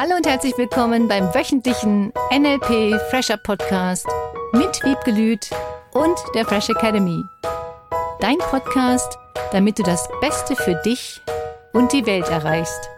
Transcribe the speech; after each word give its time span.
Hallo 0.00 0.16
und 0.16 0.26
herzlich 0.26 0.56
willkommen 0.56 1.08
beim 1.08 1.24
wöchentlichen 1.34 2.10
NLP 2.34 2.98
Fresher 3.10 3.36
Podcast 3.36 4.06
mit 4.54 4.82
Wiebke 4.82 5.10
Lüth 5.10 5.50
und 5.92 6.16
der 6.34 6.46
Fresh 6.46 6.70
Academy. 6.70 7.22
Dein 8.18 8.38
Podcast, 8.38 9.18
damit 9.52 9.78
du 9.78 9.82
das 9.82 10.08
Beste 10.22 10.56
für 10.56 10.80
dich 10.86 11.20
und 11.74 11.92
die 11.92 12.06
Welt 12.06 12.30
erreichst. 12.30 12.88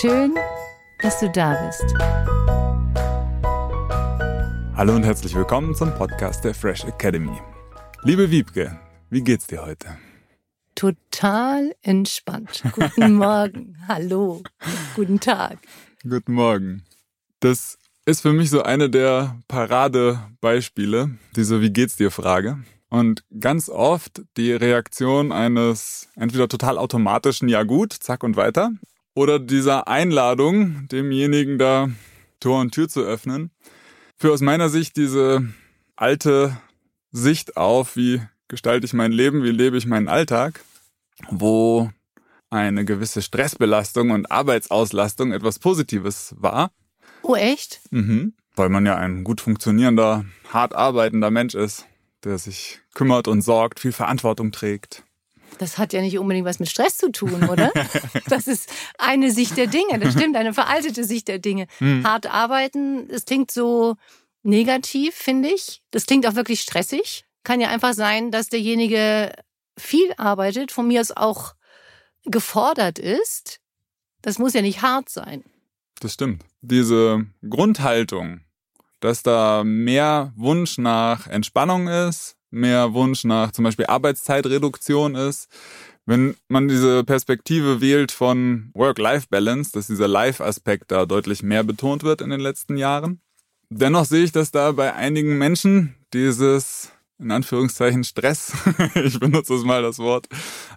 Schön, 0.00 0.34
dass 1.02 1.20
du 1.20 1.28
da 1.28 1.62
bist. 1.66 1.84
Hallo 4.74 4.94
und 4.94 5.02
herzlich 5.02 5.34
willkommen 5.34 5.74
zum 5.74 5.94
Podcast 5.94 6.42
der 6.42 6.54
Fresh 6.54 6.84
Academy. 6.84 7.38
Liebe 8.00 8.30
Wiebke, 8.30 8.78
wie 9.10 9.22
geht's 9.22 9.46
dir 9.46 9.62
heute? 9.62 9.88
Total 10.74 11.74
entspannt. 11.82 12.62
Guten 12.72 13.14
Morgen. 13.16 13.76
Hallo. 13.88 14.42
Guten 14.94 15.20
Tag. 15.20 15.58
Guten 16.02 16.32
Morgen. 16.34 16.82
Das 17.40 17.78
ist 18.04 18.22
für 18.22 18.32
mich 18.32 18.50
so 18.50 18.62
eine 18.62 18.90
der 18.90 19.38
Paradebeispiele, 19.48 21.10
diese 21.36 21.60
Wie 21.60 21.70
geht's 21.70 21.96
dir 21.96 22.10
Frage. 22.10 22.58
Und 22.88 23.24
ganz 23.40 23.68
oft 23.68 24.22
die 24.36 24.52
Reaktion 24.52 25.32
eines 25.32 26.08
entweder 26.14 26.48
total 26.48 26.76
automatischen 26.78 27.48
Ja 27.48 27.62
gut, 27.62 27.92
zack 27.92 28.22
und 28.22 28.36
weiter, 28.36 28.72
oder 29.14 29.38
dieser 29.38 29.88
Einladung, 29.88 30.88
demjenigen 30.88 31.58
da 31.58 31.88
Tor 32.40 32.60
und 32.60 32.72
Tür 32.72 32.88
zu 32.88 33.00
öffnen, 33.02 33.50
für 34.16 34.32
aus 34.32 34.40
meiner 34.40 34.68
Sicht 34.68 34.96
diese 34.96 35.46
alte 35.96 36.56
Sicht 37.12 37.56
auf, 37.56 37.96
wie 37.96 38.20
gestalte 38.52 38.84
ich 38.84 38.92
mein 38.92 39.12
Leben, 39.12 39.42
wie 39.42 39.50
lebe 39.50 39.78
ich 39.78 39.86
meinen 39.86 40.08
Alltag, 40.08 40.60
wo 41.30 41.90
eine 42.50 42.84
gewisse 42.84 43.22
Stressbelastung 43.22 44.10
und 44.10 44.30
Arbeitsauslastung 44.30 45.32
etwas 45.32 45.58
Positives 45.58 46.34
war. 46.36 46.70
Oh, 47.22 47.34
echt? 47.34 47.80
Mhm. 47.90 48.34
Weil 48.54 48.68
man 48.68 48.84
ja 48.84 48.96
ein 48.96 49.24
gut 49.24 49.40
funktionierender, 49.40 50.26
hart 50.52 50.74
arbeitender 50.74 51.30
Mensch 51.30 51.54
ist, 51.54 51.86
der 52.24 52.36
sich 52.36 52.80
kümmert 52.92 53.26
und 53.26 53.40
sorgt, 53.40 53.80
viel 53.80 53.92
Verantwortung 53.92 54.52
trägt. 54.52 55.02
Das 55.56 55.78
hat 55.78 55.94
ja 55.94 56.02
nicht 56.02 56.18
unbedingt 56.18 56.44
was 56.44 56.58
mit 56.58 56.68
Stress 56.68 56.98
zu 56.98 57.10
tun, 57.10 57.48
oder? 57.48 57.72
das 58.28 58.46
ist 58.46 58.70
eine 58.98 59.30
Sicht 59.30 59.56
der 59.56 59.66
Dinge. 59.66 59.98
Das 59.98 60.12
stimmt, 60.12 60.36
eine 60.36 60.52
veraltete 60.52 61.04
Sicht 61.04 61.28
der 61.28 61.38
Dinge. 61.38 61.68
Hm. 61.78 62.04
Hart 62.04 62.26
arbeiten, 62.26 63.08
es 63.08 63.24
klingt 63.24 63.50
so 63.50 63.96
negativ, 64.42 65.14
finde 65.14 65.48
ich. 65.48 65.80
Das 65.90 66.04
klingt 66.04 66.26
auch 66.26 66.34
wirklich 66.34 66.60
stressig 66.60 67.24
kann 67.44 67.60
ja 67.60 67.68
einfach 67.68 67.94
sein, 67.94 68.30
dass 68.30 68.48
derjenige 68.48 69.32
viel 69.78 70.12
arbeitet, 70.16 70.72
von 70.72 70.86
mir 70.86 71.00
aus 71.00 71.10
auch 71.12 71.54
gefordert 72.24 72.98
ist. 72.98 73.60
Das 74.22 74.38
muss 74.38 74.54
ja 74.54 74.62
nicht 74.62 74.82
hart 74.82 75.08
sein. 75.08 75.44
Das 76.00 76.14
stimmt. 76.14 76.44
Diese 76.60 77.26
Grundhaltung, 77.48 78.40
dass 79.00 79.22
da 79.22 79.62
mehr 79.64 80.32
Wunsch 80.36 80.78
nach 80.78 81.26
Entspannung 81.26 81.88
ist, 81.88 82.36
mehr 82.50 82.92
Wunsch 82.92 83.24
nach 83.24 83.52
zum 83.52 83.64
Beispiel 83.64 83.86
Arbeitszeitreduktion 83.86 85.14
ist, 85.14 85.48
wenn 86.06 86.36
man 86.48 86.68
diese 86.68 87.04
Perspektive 87.04 87.80
wählt 87.80 88.12
von 88.12 88.70
Work-Life-Balance, 88.74 89.70
dass 89.72 89.86
dieser 89.86 90.08
Life-Aspekt 90.08 90.90
da 90.90 91.06
deutlich 91.06 91.42
mehr 91.42 91.64
betont 91.64 92.02
wird 92.02 92.20
in 92.20 92.30
den 92.30 92.40
letzten 92.40 92.76
Jahren. 92.76 93.20
Dennoch 93.70 94.04
sehe 94.04 94.24
ich, 94.24 94.32
dass 94.32 94.50
da 94.50 94.72
bei 94.72 94.94
einigen 94.94 95.38
Menschen 95.38 95.94
dieses 96.12 96.92
in 97.18 97.30
Anführungszeichen 97.30 98.04
Stress, 98.04 98.52
ich 98.94 99.18
benutze 99.18 99.54
es 99.54 99.64
mal 99.64 99.82
das 99.82 99.98
Wort, 99.98 100.28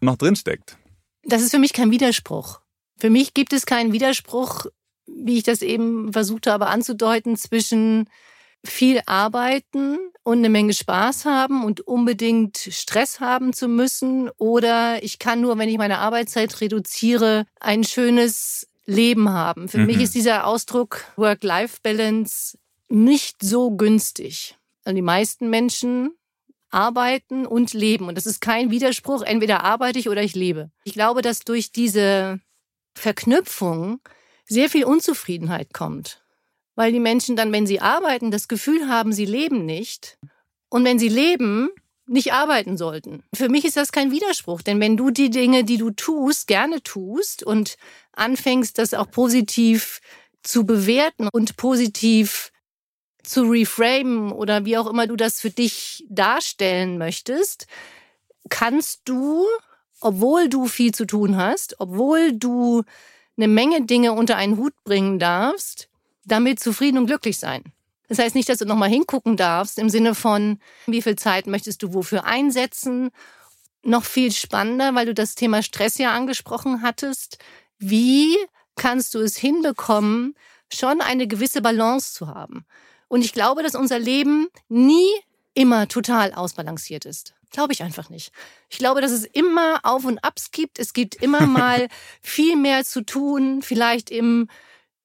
noch 0.01 0.17
drinsteckt. 0.17 0.77
Das 1.23 1.41
ist 1.41 1.51
für 1.51 1.59
mich 1.59 1.73
kein 1.73 1.91
Widerspruch. 1.91 2.59
Für 2.97 3.09
mich 3.09 3.33
gibt 3.33 3.51
es 3.51 3.65
keinen 3.65 3.93
Widerspruch, 3.93 4.67
wie 5.07 5.37
ich 5.37 5.43
das 5.43 5.61
eben 5.61 6.13
versucht 6.13 6.47
habe 6.47 6.67
anzudeuten, 6.67 7.35
zwischen 7.35 8.09
viel 8.63 9.01
arbeiten 9.05 9.97
und 10.23 10.39
eine 10.39 10.49
Menge 10.49 10.73
Spaß 10.73 11.25
haben 11.25 11.63
und 11.63 11.81
unbedingt 11.81 12.57
Stress 12.57 13.19
haben 13.19 13.53
zu 13.53 13.67
müssen 13.67 14.29
oder 14.37 15.03
ich 15.03 15.19
kann 15.19 15.41
nur, 15.41 15.57
wenn 15.57 15.69
ich 15.69 15.77
meine 15.77 15.99
Arbeitszeit 15.99 16.61
reduziere, 16.61 17.45
ein 17.59 17.83
schönes 17.83 18.67
Leben 18.85 19.29
haben. 19.29 19.67
Für 19.67 19.79
mhm. 19.79 19.87
mich 19.87 19.97
ist 20.01 20.15
dieser 20.15 20.47
Ausdruck 20.47 21.05
Work-Life-Balance 21.15 22.57
nicht 22.89 23.37
so 23.41 23.71
günstig. 23.71 24.57
Also 24.83 24.95
die 24.95 25.01
meisten 25.01 25.49
Menschen 25.49 26.11
arbeiten 26.75 27.45
und 27.45 27.73
leben. 27.73 28.07
Und 28.07 28.15
das 28.15 28.25
ist 28.25 28.41
kein 28.41 28.69
Widerspruch, 28.69 29.23
entweder 29.23 29.63
arbeite 29.63 29.97
ich 29.97 30.09
oder 30.09 30.21
ich 30.21 30.35
lebe. 30.35 30.69
Ich 30.83 30.93
glaube, 30.93 31.21
dass 31.21 31.39
durch 31.39 31.71
diese 31.71 32.39
Verknüpfung 32.93 34.01
sehr 34.45 34.69
viel 34.69 34.85
Unzufriedenheit 34.85 35.73
kommt. 35.73 36.21
Weil 36.75 36.91
die 36.91 36.99
Menschen 36.99 37.37
dann, 37.37 37.53
wenn 37.53 37.65
sie 37.65 37.79
arbeiten, 37.79 38.29
das 38.29 38.47
Gefühl 38.47 38.89
haben, 38.89 39.13
sie 39.13 39.25
leben 39.25 39.65
nicht. 39.65 40.17
Und 40.69 40.83
wenn 40.83 40.99
sie 40.99 41.07
leben, 41.07 41.69
nicht 42.07 42.33
arbeiten 42.33 42.77
sollten. 42.77 43.23
Für 43.33 43.49
mich 43.49 43.65
ist 43.65 43.77
das 43.77 43.91
kein 43.91 44.11
Widerspruch, 44.11 44.61
denn 44.61 44.79
wenn 44.79 44.97
du 44.97 45.09
die 45.09 45.29
Dinge, 45.29 45.63
die 45.63 45.77
du 45.77 45.89
tust, 45.91 46.47
gerne 46.47 46.83
tust 46.83 47.41
und 47.41 47.77
anfängst, 48.11 48.77
das 48.77 48.93
auch 48.93 49.09
positiv 49.09 50.01
zu 50.43 50.65
bewerten 50.65 51.29
und 51.31 51.57
positiv 51.57 52.51
zu 53.25 53.43
reframen 53.43 54.31
oder 54.31 54.65
wie 54.65 54.77
auch 54.77 54.87
immer 54.87 55.07
du 55.07 55.15
das 55.15 55.39
für 55.39 55.49
dich 55.49 56.05
darstellen 56.09 56.97
möchtest, 56.97 57.67
kannst 58.49 59.01
du, 59.05 59.45
obwohl 59.99 60.49
du 60.49 60.67
viel 60.67 60.93
zu 60.93 61.05
tun 61.05 61.37
hast, 61.37 61.79
obwohl 61.79 62.33
du 62.33 62.83
eine 63.37 63.47
Menge 63.47 63.85
Dinge 63.85 64.13
unter 64.13 64.37
einen 64.37 64.57
Hut 64.57 64.73
bringen 64.83 65.19
darfst, 65.19 65.89
damit 66.23 66.59
zufrieden 66.59 66.97
und 66.97 67.07
glücklich 67.07 67.37
sein. 67.37 67.63
Das 68.07 68.19
heißt 68.19 68.35
nicht, 68.35 68.49
dass 68.49 68.59
du 68.59 68.65
nochmal 68.65 68.89
hingucken 68.89 69.35
darfst 69.35 69.79
im 69.79 69.89
Sinne 69.89 70.15
von, 70.15 70.59
wie 70.85 71.01
viel 71.01 71.15
Zeit 71.15 71.47
möchtest 71.47 71.81
du 71.83 71.93
wofür 71.93 72.25
einsetzen. 72.25 73.09
Noch 73.83 74.05
viel 74.05 74.31
spannender, 74.31 74.93
weil 74.95 75.07
du 75.07 75.13
das 75.13 75.35
Thema 75.35 75.63
Stress 75.63 75.97
ja 75.97 76.13
angesprochen 76.13 76.81
hattest. 76.81 77.39
Wie 77.79 78.37
kannst 78.75 79.15
du 79.15 79.19
es 79.19 79.37
hinbekommen, 79.37 80.35
schon 80.71 81.01
eine 81.01 81.27
gewisse 81.27 81.61
Balance 81.61 82.13
zu 82.13 82.27
haben? 82.27 82.65
Und 83.07 83.23
ich 83.23 83.33
glaube, 83.33 83.63
dass 83.63 83.75
unser 83.75 83.99
Leben 83.99 84.47
nie 84.67 85.07
immer 85.53 85.87
total 85.87 86.33
ausbalanciert 86.33 87.05
ist. 87.05 87.33
Glaube 87.51 87.73
ich 87.73 87.83
einfach 87.83 88.09
nicht. 88.09 88.31
Ich 88.69 88.77
glaube, 88.77 89.01
dass 89.01 89.11
es 89.11 89.23
immer 89.23 89.79
Auf 89.83 90.03
und 90.05 90.19
Abs 90.23 90.51
gibt. 90.51 90.79
Es 90.79 90.93
gibt 90.93 91.15
immer 91.15 91.41
mal 91.47 91.87
viel 92.21 92.55
mehr 92.55 92.83
zu 92.83 93.01
tun, 93.01 93.61
vielleicht 93.61 94.09
im 94.09 94.49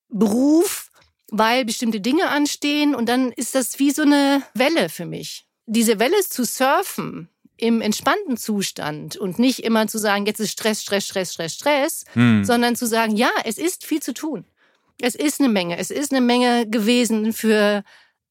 Beruf, 0.09 0.91
weil 1.31 1.65
bestimmte 1.65 2.00
Dinge 2.00 2.28
anstehen. 2.28 2.94
Und 2.94 3.09
dann 3.09 3.33
ist 3.33 3.55
das 3.55 3.78
wie 3.78 3.93
so 3.93 4.03
eine 4.03 4.43
Welle 4.55 4.88
für 4.88 5.06
mich. 5.06 5.47
Diese 5.67 5.99
Welle 6.00 6.21
zu 6.22 6.44
surfen 6.44 7.28
im 7.56 7.81
entspannten 7.81 8.37
Zustand 8.37 9.17
und 9.17 9.38
nicht 9.38 9.61
immer 9.61 9.87
zu 9.87 9.99
sagen, 9.99 10.27
jetzt 10.27 10.41
ist 10.41 10.50
Stress, 10.50 10.82
Stress, 10.82 11.06
Stress, 11.06 11.34
Stress, 11.34 11.55
Stress, 11.55 12.05
hm. 12.15 12.44
sondern 12.44 12.75
zu 12.75 12.87
sagen, 12.87 13.17
ja, 13.17 13.31
es 13.44 13.59
ist 13.59 13.84
viel 13.84 14.00
zu 14.00 14.15
tun. 14.15 14.44
Es 15.00 15.15
ist 15.15 15.41
eine 15.41 15.49
Menge. 15.49 15.78
Es 15.78 15.91
ist 15.91 16.12
eine 16.12 16.21
Menge 16.21 16.69
gewesen 16.69 17.33
für 17.33 17.83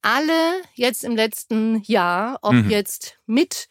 alle 0.01 0.61
jetzt 0.75 1.03
im 1.03 1.15
letzten 1.15 1.81
Jahr, 1.83 2.39
ob 2.41 2.53
mhm. 2.53 2.69
jetzt 2.69 3.17
mit 3.25 3.67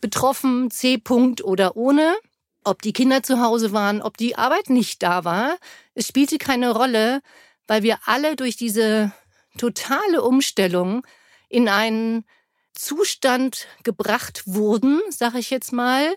betroffen, 0.00 0.70
C-Punkt 0.70 1.42
oder 1.42 1.76
ohne, 1.76 2.16
ob 2.64 2.82
die 2.82 2.92
Kinder 2.92 3.22
zu 3.22 3.40
Hause 3.40 3.72
waren, 3.72 4.00
ob 4.00 4.16
die 4.16 4.36
Arbeit 4.36 4.70
nicht 4.70 5.02
da 5.02 5.24
war. 5.24 5.56
Es 5.94 6.06
spielte 6.06 6.38
keine 6.38 6.70
Rolle, 6.70 7.20
weil 7.66 7.82
wir 7.82 7.98
alle 8.06 8.36
durch 8.36 8.56
diese 8.56 9.12
totale 9.58 10.22
Umstellung 10.22 11.06
in 11.48 11.68
einen 11.68 12.24
Zustand 12.72 13.66
gebracht 13.82 14.42
wurden, 14.46 15.00
sage 15.10 15.38
ich 15.38 15.50
jetzt 15.50 15.72
mal, 15.72 16.14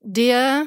der 0.00 0.66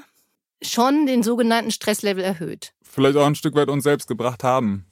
schon 0.61 1.05
den 1.05 1.21
sogenannten 1.21 1.71
Stresslevel 1.71 2.23
erhöht. 2.23 2.73
Vielleicht 2.81 3.17
auch 3.17 3.25
ein 3.25 3.35
Stück 3.35 3.55
weit 3.55 3.69
uns 3.69 3.83
selbst 3.83 4.07
gebracht 4.07 4.43
haben. 4.43 4.85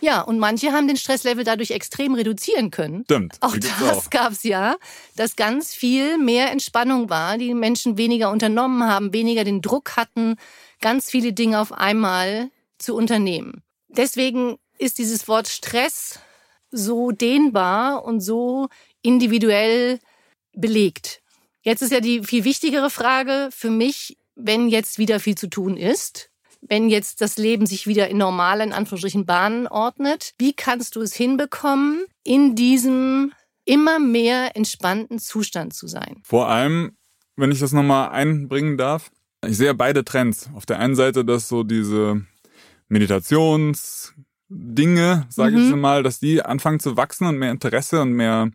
Ja, 0.00 0.20
und 0.20 0.38
manche 0.38 0.72
haben 0.72 0.86
den 0.86 0.96
Stresslevel 0.96 1.44
dadurch 1.44 1.70
extrem 1.70 2.14
reduzieren 2.14 2.70
können. 2.70 3.04
Stimmt. 3.04 3.36
Auch 3.40 3.56
das 3.56 4.10
gab 4.10 4.32
es 4.32 4.42
ja, 4.42 4.76
dass 5.16 5.36
ganz 5.36 5.74
viel 5.74 6.18
mehr 6.18 6.50
Entspannung 6.50 7.10
war, 7.10 7.38
die 7.38 7.54
Menschen 7.54 7.98
weniger 7.98 8.30
unternommen 8.30 8.84
haben, 8.84 9.12
weniger 9.12 9.44
den 9.44 9.60
Druck 9.60 9.96
hatten, 9.96 10.36
ganz 10.80 11.10
viele 11.10 11.32
Dinge 11.32 11.60
auf 11.60 11.72
einmal 11.72 12.50
zu 12.78 12.94
unternehmen. 12.94 13.62
Deswegen 13.88 14.58
ist 14.78 14.98
dieses 14.98 15.26
Wort 15.26 15.48
Stress 15.48 16.20
so 16.70 17.10
dehnbar 17.10 18.04
und 18.04 18.20
so 18.20 18.68
individuell 19.02 19.98
belegt. 20.52 21.22
Jetzt 21.62 21.82
ist 21.82 21.92
ja 21.92 22.00
die 22.00 22.22
viel 22.22 22.44
wichtigere 22.44 22.90
Frage 22.90 23.48
für 23.50 23.70
mich, 23.70 24.16
wenn 24.34 24.68
jetzt 24.68 24.98
wieder 24.98 25.18
viel 25.18 25.36
zu 25.36 25.48
tun 25.48 25.76
ist, 25.76 26.30
wenn 26.60 26.88
jetzt 26.88 27.20
das 27.20 27.38
Leben 27.38 27.66
sich 27.66 27.86
wieder 27.86 28.08
in 28.08 28.18
normalen, 28.18 28.72
Anführungsstrichen, 28.72 29.26
Bahnen 29.26 29.66
ordnet, 29.66 30.34
wie 30.38 30.52
kannst 30.52 30.96
du 30.96 31.00
es 31.00 31.14
hinbekommen, 31.14 32.04
in 32.24 32.54
diesem 32.54 33.32
immer 33.64 33.98
mehr 33.98 34.56
entspannten 34.56 35.18
Zustand 35.18 35.74
zu 35.74 35.86
sein? 35.86 36.20
Vor 36.24 36.48
allem, 36.48 36.96
wenn 37.36 37.52
ich 37.52 37.60
das 37.60 37.72
nochmal 37.72 38.10
einbringen 38.10 38.76
darf, 38.76 39.10
ich 39.46 39.56
sehe 39.56 39.74
beide 39.74 40.04
Trends. 40.04 40.50
Auf 40.54 40.66
der 40.66 40.80
einen 40.80 40.96
Seite, 40.96 41.24
dass 41.24 41.48
so 41.48 41.62
diese 41.62 42.22
Meditations-, 42.88 44.14
Dinge, 44.50 45.26
sage 45.28 45.58
mhm. 45.58 45.68
ich 45.68 45.76
mal, 45.76 46.02
dass 46.02 46.20
die 46.20 46.42
anfangen 46.42 46.80
zu 46.80 46.96
wachsen 46.96 47.26
und 47.26 47.36
mehr 47.36 47.50
Interesse 47.50 48.00
und 48.00 48.12
mehr 48.12 48.50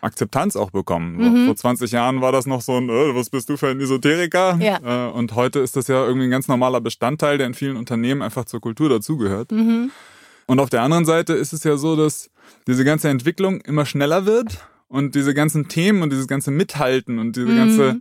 Akzeptanz 0.00 0.56
auch 0.56 0.70
bekommen. 0.70 1.16
Mhm. 1.16 1.46
Vor 1.46 1.56
20 1.56 1.92
Jahren 1.92 2.22
war 2.22 2.32
das 2.32 2.46
noch 2.46 2.62
so 2.62 2.76
ein, 2.78 2.88
äh, 2.88 3.14
was 3.14 3.28
bist 3.28 3.50
du 3.50 3.58
für 3.58 3.68
ein 3.68 3.78
Esoteriker? 3.78 4.58
Ja. 4.58 5.08
Äh, 5.08 5.10
und 5.12 5.34
heute 5.34 5.58
ist 5.58 5.76
das 5.76 5.88
ja 5.88 6.02
irgendwie 6.06 6.28
ein 6.28 6.30
ganz 6.30 6.48
normaler 6.48 6.80
Bestandteil, 6.80 7.36
der 7.36 7.46
in 7.46 7.54
vielen 7.54 7.76
Unternehmen 7.76 8.22
einfach 8.22 8.46
zur 8.46 8.62
Kultur 8.62 8.88
dazugehört. 8.88 9.52
Mhm. 9.52 9.90
Und 10.46 10.60
auf 10.60 10.70
der 10.70 10.80
anderen 10.80 11.04
Seite 11.04 11.34
ist 11.34 11.52
es 11.52 11.62
ja 11.62 11.76
so, 11.76 11.94
dass 11.94 12.30
diese 12.66 12.84
ganze 12.84 13.10
Entwicklung 13.10 13.60
immer 13.60 13.84
schneller 13.84 14.24
wird 14.24 14.66
und 14.88 15.14
diese 15.14 15.34
ganzen 15.34 15.68
Themen 15.68 16.02
und 16.02 16.10
dieses 16.10 16.26
ganze 16.26 16.52
Mithalten 16.52 17.18
und 17.18 17.36
diese 17.36 17.48
mhm. 17.48 17.56
ganze, 17.56 18.00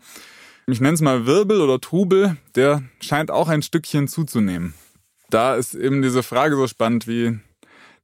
ich 0.67 0.79
nenne 0.79 0.93
es 0.93 1.01
mal 1.01 1.25
Wirbel 1.25 1.59
oder 1.59 1.81
Trubel, 1.81 2.37
der 2.55 2.83
scheint 3.01 3.31
auch 3.31 3.49
ein 3.49 3.61
Stückchen 3.61 4.07
zuzunehmen 4.07 4.73
da 5.33 5.55
ist 5.55 5.73
eben 5.73 6.01
diese 6.01 6.23
Frage 6.23 6.55
so 6.55 6.67
spannend, 6.67 7.07
wie 7.07 7.39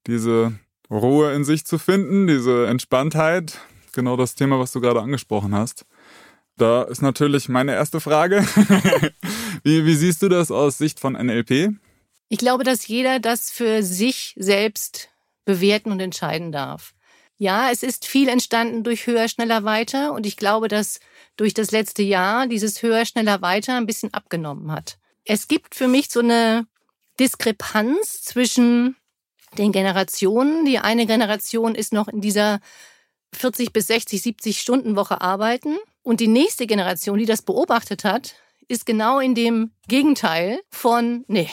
diese 0.07 0.53
Ruhe 0.89 1.33
in 1.33 1.45
sich 1.45 1.65
zu 1.65 1.77
finden, 1.77 2.27
diese 2.27 2.67
Entspanntheit, 2.67 3.59
genau 3.93 4.17
das 4.17 4.35
Thema, 4.35 4.59
was 4.59 4.71
du 4.71 4.81
gerade 4.81 5.01
angesprochen 5.01 5.53
hast. 5.53 5.85
Da 6.57 6.83
ist 6.83 7.01
natürlich 7.01 7.47
meine 7.47 7.73
erste 7.73 8.01
Frage. 8.01 8.41
wie, 9.63 9.85
wie 9.85 9.95
siehst 9.95 10.21
du 10.21 10.29
das 10.29 10.51
aus 10.51 10.77
Sicht 10.77 10.99
von 10.99 11.13
NLP? 11.13 11.73
Ich 12.27 12.39
glaube, 12.39 12.63
dass 12.63 12.87
jeder 12.87 13.19
das 13.19 13.51
für 13.51 13.83
sich 13.83 14.35
selbst 14.37 15.09
bewerten 15.45 15.91
und 15.91 15.99
entscheiden 15.99 16.51
darf. 16.51 16.93
Ja, 17.37 17.71
es 17.71 17.83
ist 17.83 18.05
viel 18.05 18.27
entstanden 18.27 18.83
durch 18.83 19.07
höher, 19.07 19.29
schneller, 19.29 19.63
weiter 19.63 20.13
und 20.13 20.25
ich 20.25 20.35
glaube, 20.35 20.67
dass 20.67 20.99
durch 21.37 21.53
das 21.53 21.71
letzte 21.71 22.03
Jahr 22.03 22.47
dieses 22.47 22.83
höher, 22.83 23.05
schneller, 23.05 23.41
weiter 23.41 23.77
ein 23.77 23.85
bisschen 23.85 24.13
abgenommen 24.13 24.71
hat. 24.71 24.97
Es 25.23 25.47
gibt 25.47 25.75
für 25.75 25.87
mich 25.87 26.09
so 26.09 26.19
eine 26.19 26.67
Diskrepanz 27.19 28.21
zwischen 28.21 28.95
den 29.57 29.71
Generationen. 29.71 30.65
Die 30.65 30.79
eine 30.79 31.05
Generation 31.05 31.75
ist 31.75 31.93
noch 31.93 32.07
in 32.07 32.21
dieser 32.21 32.59
40 33.33 33.73
bis 33.73 33.87
60, 33.87 34.21
70 34.21 34.59
Stunden 34.59 34.95
Woche 34.95 35.21
arbeiten 35.21 35.77
und 36.01 36.19
die 36.19 36.27
nächste 36.27 36.65
Generation, 36.65 37.19
die 37.19 37.25
das 37.25 37.41
beobachtet 37.41 38.03
hat, 38.03 38.35
ist 38.67 38.85
genau 38.85 39.19
in 39.19 39.35
dem 39.35 39.71
Gegenteil 39.87 40.59
von, 40.69 41.25
nee, 41.27 41.49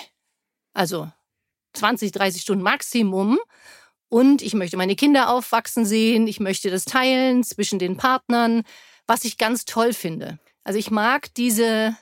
also 0.72 1.10
20, 1.74 2.12
30 2.12 2.42
Stunden 2.42 2.62
Maximum. 2.62 3.38
Und 4.08 4.40
ich 4.40 4.54
möchte 4.54 4.76
meine 4.76 4.94
Kinder 4.96 5.30
aufwachsen 5.30 5.84
sehen, 5.84 6.26
ich 6.26 6.40
möchte 6.40 6.70
das 6.70 6.84
teilen 6.84 7.42
zwischen 7.42 7.78
den 7.78 7.96
Partnern, 7.96 8.62
was 9.06 9.24
ich 9.24 9.36
ganz 9.36 9.64
toll 9.64 9.92
finde. 9.92 10.38
Also 10.62 10.78
ich 10.78 10.90
mag 10.90 11.34
diese 11.34 11.96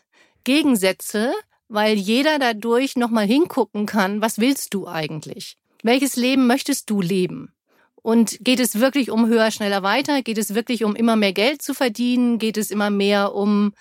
Gegensätze 0.45 1.33
weil 1.69 1.97
jeder 1.97 2.39
dadurch 2.39 2.97
nochmal 2.97 3.27
hingucken 3.27 3.87
kann, 3.87 4.21
was 4.21 4.39
willst 4.39 4.75
du 4.75 4.87
eigentlich? 4.87 5.57
Welches 5.83 6.17
Leben 6.17 6.47
möchtest 6.47 6.89
du 6.91 7.01
leben? 7.01 7.53
Und 7.97 8.39
geht 8.41 8.61
es 8.61 8.81
wirklich 8.81 9.11
um 9.11 9.29
höher, 9.29 9.51
schneller, 9.51 9.83
weiter? 9.83 10.23
Geht 10.23 10.39
es 10.39 10.55
wirklich 10.55 10.85
um 10.85 10.95
immer 10.95 11.17
mehr 11.17 11.33
Geld 11.33 11.63
zu 11.63 11.73
verdienen? 11.73 12.39
Geht 12.39 12.59
es 12.59 12.71
immer 12.71 12.91
mehr 12.91 13.35
um 13.35 13.73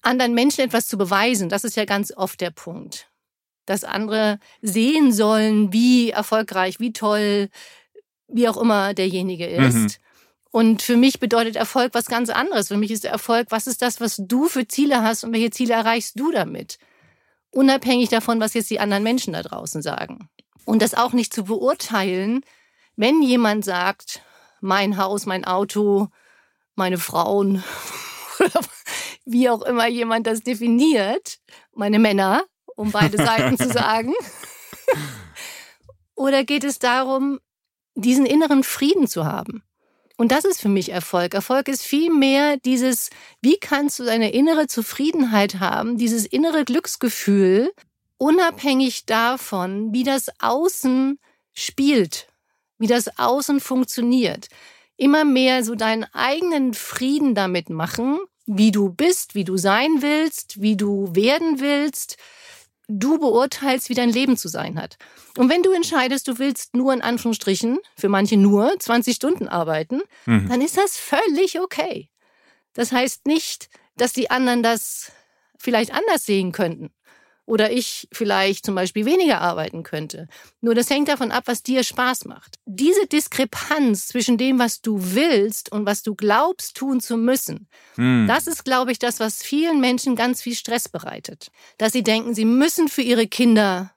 anderen 0.00 0.34
Menschen 0.34 0.64
etwas 0.64 0.88
zu 0.88 0.98
beweisen? 0.98 1.48
Das 1.48 1.62
ist 1.62 1.76
ja 1.76 1.84
ganz 1.84 2.12
oft 2.16 2.40
der 2.40 2.50
Punkt. 2.50 3.08
Dass 3.64 3.84
andere 3.84 4.40
sehen 4.60 5.12
sollen, 5.12 5.72
wie 5.72 6.10
erfolgreich, 6.10 6.80
wie 6.80 6.92
toll, 6.92 7.48
wie 8.26 8.48
auch 8.48 8.56
immer 8.56 8.92
derjenige 8.92 9.46
ist. 9.46 9.74
Mhm. 9.74 9.88
Und 10.52 10.82
für 10.82 10.98
mich 10.98 11.18
bedeutet 11.18 11.56
Erfolg 11.56 11.94
was 11.94 12.06
ganz 12.06 12.28
anderes. 12.28 12.68
Für 12.68 12.76
mich 12.76 12.90
ist 12.90 13.06
Erfolg, 13.06 13.46
was 13.50 13.66
ist 13.66 13.80
das, 13.80 14.02
was 14.02 14.16
du 14.18 14.48
für 14.48 14.68
Ziele 14.68 15.02
hast 15.02 15.24
und 15.24 15.32
welche 15.32 15.50
Ziele 15.50 15.72
erreichst 15.72 16.20
du 16.20 16.30
damit? 16.30 16.78
Unabhängig 17.50 18.10
davon, 18.10 18.38
was 18.38 18.52
jetzt 18.52 18.70
die 18.70 18.78
anderen 18.78 19.02
Menschen 19.02 19.32
da 19.32 19.42
draußen 19.42 19.80
sagen. 19.80 20.28
Und 20.66 20.82
das 20.82 20.92
auch 20.92 21.14
nicht 21.14 21.32
zu 21.32 21.44
beurteilen, 21.44 22.44
wenn 22.96 23.22
jemand 23.22 23.64
sagt, 23.64 24.20
mein 24.60 24.98
Haus, 24.98 25.24
mein 25.24 25.46
Auto, 25.46 26.08
meine 26.74 26.98
Frauen, 26.98 27.64
wie 29.24 29.48
auch 29.48 29.62
immer 29.62 29.88
jemand 29.88 30.26
das 30.26 30.42
definiert, 30.42 31.38
meine 31.74 31.98
Männer, 31.98 32.44
um 32.76 32.92
beide 32.92 33.16
Seiten 33.16 33.56
zu 33.56 33.70
sagen. 33.70 34.12
Oder 36.14 36.44
geht 36.44 36.64
es 36.64 36.78
darum, 36.78 37.40
diesen 37.94 38.26
inneren 38.26 38.64
Frieden 38.64 39.08
zu 39.08 39.24
haben? 39.24 39.62
Und 40.22 40.30
das 40.30 40.44
ist 40.44 40.60
für 40.60 40.68
mich 40.68 40.90
Erfolg. 40.90 41.34
Erfolg 41.34 41.66
ist 41.66 41.82
vielmehr 41.82 42.56
dieses, 42.56 43.10
wie 43.40 43.56
kannst 43.56 43.98
du 43.98 44.04
deine 44.04 44.30
innere 44.30 44.68
Zufriedenheit 44.68 45.58
haben, 45.58 45.98
dieses 45.98 46.26
innere 46.26 46.64
Glücksgefühl, 46.64 47.72
unabhängig 48.18 49.04
davon, 49.04 49.92
wie 49.92 50.04
das 50.04 50.30
Außen 50.38 51.18
spielt, 51.52 52.28
wie 52.78 52.86
das 52.86 53.18
Außen 53.18 53.58
funktioniert. 53.58 54.46
Immer 54.96 55.24
mehr 55.24 55.64
so 55.64 55.74
deinen 55.74 56.04
eigenen 56.12 56.72
Frieden 56.72 57.34
damit 57.34 57.68
machen, 57.68 58.20
wie 58.46 58.70
du 58.70 58.90
bist, 58.90 59.34
wie 59.34 59.42
du 59.42 59.56
sein 59.56 60.02
willst, 60.02 60.62
wie 60.62 60.76
du 60.76 61.16
werden 61.16 61.58
willst, 61.58 62.16
du 62.88 63.18
beurteilst, 63.18 63.88
wie 63.88 63.94
dein 63.94 64.10
Leben 64.10 64.36
zu 64.36 64.48
sein 64.48 64.80
hat. 64.80 64.96
Und 65.36 65.48
wenn 65.48 65.62
du 65.62 65.72
entscheidest, 65.72 66.28
du 66.28 66.38
willst 66.38 66.74
nur 66.74 66.92
in 66.92 67.02
Anführungsstrichen, 67.02 67.78
für 67.96 68.08
manche 68.08 68.36
nur 68.36 68.74
20 68.78 69.16
Stunden 69.16 69.48
arbeiten, 69.48 70.02
mhm. 70.26 70.48
dann 70.48 70.60
ist 70.60 70.76
das 70.76 70.96
völlig 70.96 71.60
okay. 71.60 72.10
Das 72.74 72.92
heißt 72.92 73.26
nicht, 73.26 73.68
dass 73.96 74.12
die 74.12 74.30
anderen 74.30 74.62
das 74.62 75.12
vielleicht 75.58 75.92
anders 75.94 76.24
sehen 76.24 76.52
könnten 76.52 76.90
oder 77.44 77.72
ich 77.72 78.08
vielleicht 78.12 78.64
zum 78.64 78.74
Beispiel 78.74 79.04
weniger 79.04 79.40
arbeiten 79.40 79.82
könnte. 79.82 80.28
Nur 80.60 80.74
das 80.74 80.90
hängt 80.90 81.08
davon 81.08 81.32
ab, 81.32 81.44
was 81.46 81.62
dir 81.62 81.82
Spaß 81.82 82.24
macht. 82.26 82.56
Diese 82.66 83.06
Diskrepanz 83.06 84.08
zwischen 84.08 84.38
dem, 84.38 84.58
was 84.58 84.80
du 84.80 84.98
willst 85.14 85.72
und 85.72 85.84
was 85.84 86.02
du 86.02 86.14
glaubst 86.14 86.76
tun 86.76 87.00
zu 87.00 87.16
müssen, 87.16 87.68
hm. 87.96 88.26
das 88.28 88.46
ist, 88.46 88.64
glaube 88.64 88.92
ich, 88.92 88.98
das, 88.98 89.20
was 89.20 89.42
vielen 89.42 89.80
Menschen 89.80 90.14
ganz 90.14 90.40
viel 90.40 90.54
Stress 90.54 90.88
bereitet. 90.88 91.48
Dass 91.78 91.92
sie 91.92 92.02
denken, 92.02 92.34
sie 92.34 92.44
müssen 92.44 92.88
für 92.88 93.02
ihre 93.02 93.26
Kinder 93.26 93.92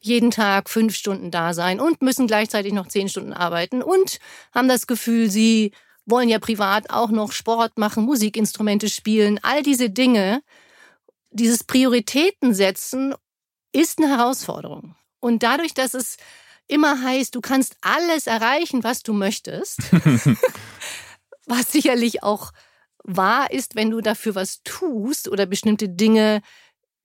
jeden 0.00 0.30
Tag 0.30 0.70
fünf 0.70 0.94
Stunden 0.94 1.30
da 1.30 1.54
sein 1.54 1.80
und 1.80 2.02
müssen 2.02 2.26
gleichzeitig 2.26 2.72
noch 2.72 2.86
zehn 2.86 3.08
Stunden 3.08 3.32
arbeiten 3.32 3.82
und 3.82 4.18
haben 4.54 4.68
das 4.68 4.86
Gefühl, 4.86 5.28
sie 5.28 5.72
wollen 6.06 6.28
ja 6.28 6.38
privat 6.38 6.90
auch 6.90 7.10
noch 7.10 7.32
Sport 7.32 7.78
machen, 7.78 8.04
Musikinstrumente 8.04 8.88
spielen, 8.88 9.38
all 9.42 9.62
diese 9.62 9.90
Dinge 9.90 10.40
dieses 11.38 11.64
Prioritäten 11.64 12.54
setzen 12.54 13.14
ist 13.72 13.98
eine 13.98 14.08
Herausforderung. 14.08 14.94
Und 15.20 15.42
dadurch, 15.42 15.74
dass 15.74 15.94
es 15.94 16.16
immer 16.66 17.02
heißt, 17.02 17.34
du 17.34 17.40
kannst 17.40 17.76
alles 17.80 18.26
erreichen, 18.26 18.84
was 18.84 19.02
du 19.02 19.12
möchtest, 19.12 19.80
was 21.46 21.72
sicherlich 21.72 22.22
auch 22.22 22.52
wahr 23.02 23.50
ist, 23.50 23.74
wenn 23.74 23.90
du 23.90 24.00
dafür 24.00 24.34
was 24.34 24.62
tust 24.62 25.28
oder 25.28 25.46
bestimmte 25.46 25.88
Dinge 25.88 26.42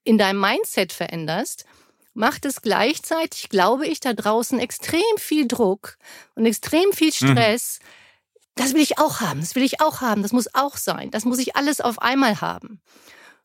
in 0.04 0.18
deinem 0.18 0.42
Mindset 0.42 0.92
veränderst, 0.92 1.66
macht 2.14 2.46
es 2.46 2.62
gleichzeitig, 2.62 3.50
glaube 3.50 3.88
ich, 3.88 4.00
da 4.00 4.14
draußen 4.14 4.60
extrem 4.60 5.02
viel 5.18 5.48
Druck 5.48 5.98
und 6.36 6.46
extrem 6.46 6.92
viel 6.92 7.08
mhm. 7.08 7.32
Stress. 7.32 7.80
Mhm. 7.82 7.88
Das 8.56 8.74
will 8.74 8.82
ich 8.82 9.00
auch 9.00 9.20
haben, 9.22 9.40
das 9.40 9.56
will 9.56 9.64
ich 9.64 9.82
auch 9.82 10.02
haben, 10.02 10.22
das 10.22 10.32
muss 10.32 10.54
auch 10.54 10.78
sein, 10.78 11.10
das 11.10 11.26
muss 11.26 11.40
ich 11.40 11.56
alles 11.56 11.82
auf 11.82 12.00
einmal 12.00 12.40
haben. 12.40 12.82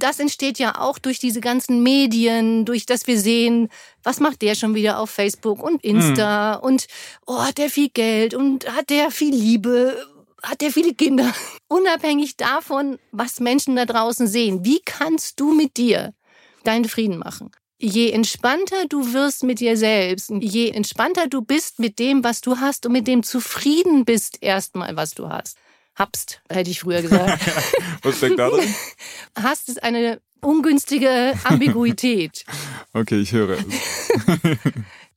Das 0.00 0.20
entsteht 0.20 0.60
ja 0.60 0.80
auch 0.80 0.98
durch 0.98 1.18
diese 1.18 1.40
ganzen 1.40 1.82
Medien, 1.82 2.64
durch 2.64 2.86
das 2.86 3.08
wir 3.08 3.18
sehen, 3.18 3.68
was 4.04 4.20
macht 4.20 4.42
der 4.42 4.54
schon 4.54 4.76
wieder 4.76 5.00
auf 5.00 5.10
Facebook 5.10 5.60
und 5.60 5.82
Insta 5.82 6.58
mhm. 6.58 6.64
und 6.64 6.86
oh, 7.26 7.42
hat 7.42 7.58
der 7.58 7.68
viel 7.68 7.88
Geld 7.88 8.32
und 8.32 8.72
hat 8.72 8.90
der 8.90 9.10
viel 9.10 9.34
Liebe, 9.34 10.00
hat 10.40 10.60
der 10.60 10.70
viele 10.70 10.94
Kinder. 10.94 11.32
Unabhängig 11.68 12.36
davon, 12.36 13.00
was 13.10 13.40
Menschen 13.40 13.74
da 13.74 13.86
draußen 13.86 14.28
sehen, 14.28 14.64
wie 14.64 14.80
kannst 14.84 15.40
du 15.40 15.52
mit 15.52 15.76
dir 15.76 16.14
deinen 16.62 16.84
Frieden 16.84 17.18
machen? 17.18 17.50
Je 17.80 18.10
entspannter 18.10 18.86
du 18.88 19.12
wirst 19.12 19.42
mit 19.42 19.58
dir 19.58 19.76
selbst, 19.76 20.30
je 20.30 20.70
entspannter 20.70 21.26
du 21.26 21.42
bist 21.42 21.80
mit 21.80 21.98
dem, 21.98 22.22
was 22.22 22.40
du 22.40 22.58
hast 22.58 22.86
und 22.86 22.92
mit 22.92 23.08
dem 23.08 23.24
zufrieden 23.24 24.04
bist 24.04 24.38
erstmal, 24.40 24.94
was 24.94 25.14
du 25.14 25.28
hast, 25.28 25.56
Habst, 25.98 26.40
hätte 26.48 26.70
ich 26.70 26.80
früher 26.80 27.02
gesagt. 27.02 27.44
Was 28.02 28.18
steckt 28.18 28.38
da 28.38 28.50
drin? 28.50 28.72
Hast 29.36 29.68
ist 29.68 29.82
eine 29.82 30.20
ungünstige 30.40 31.34
Ambiguität. 31.42 32.44
okay, 32.92 33.20
ich 33.20 33.32
höre 33.32 33.58
es. 33.58 33.64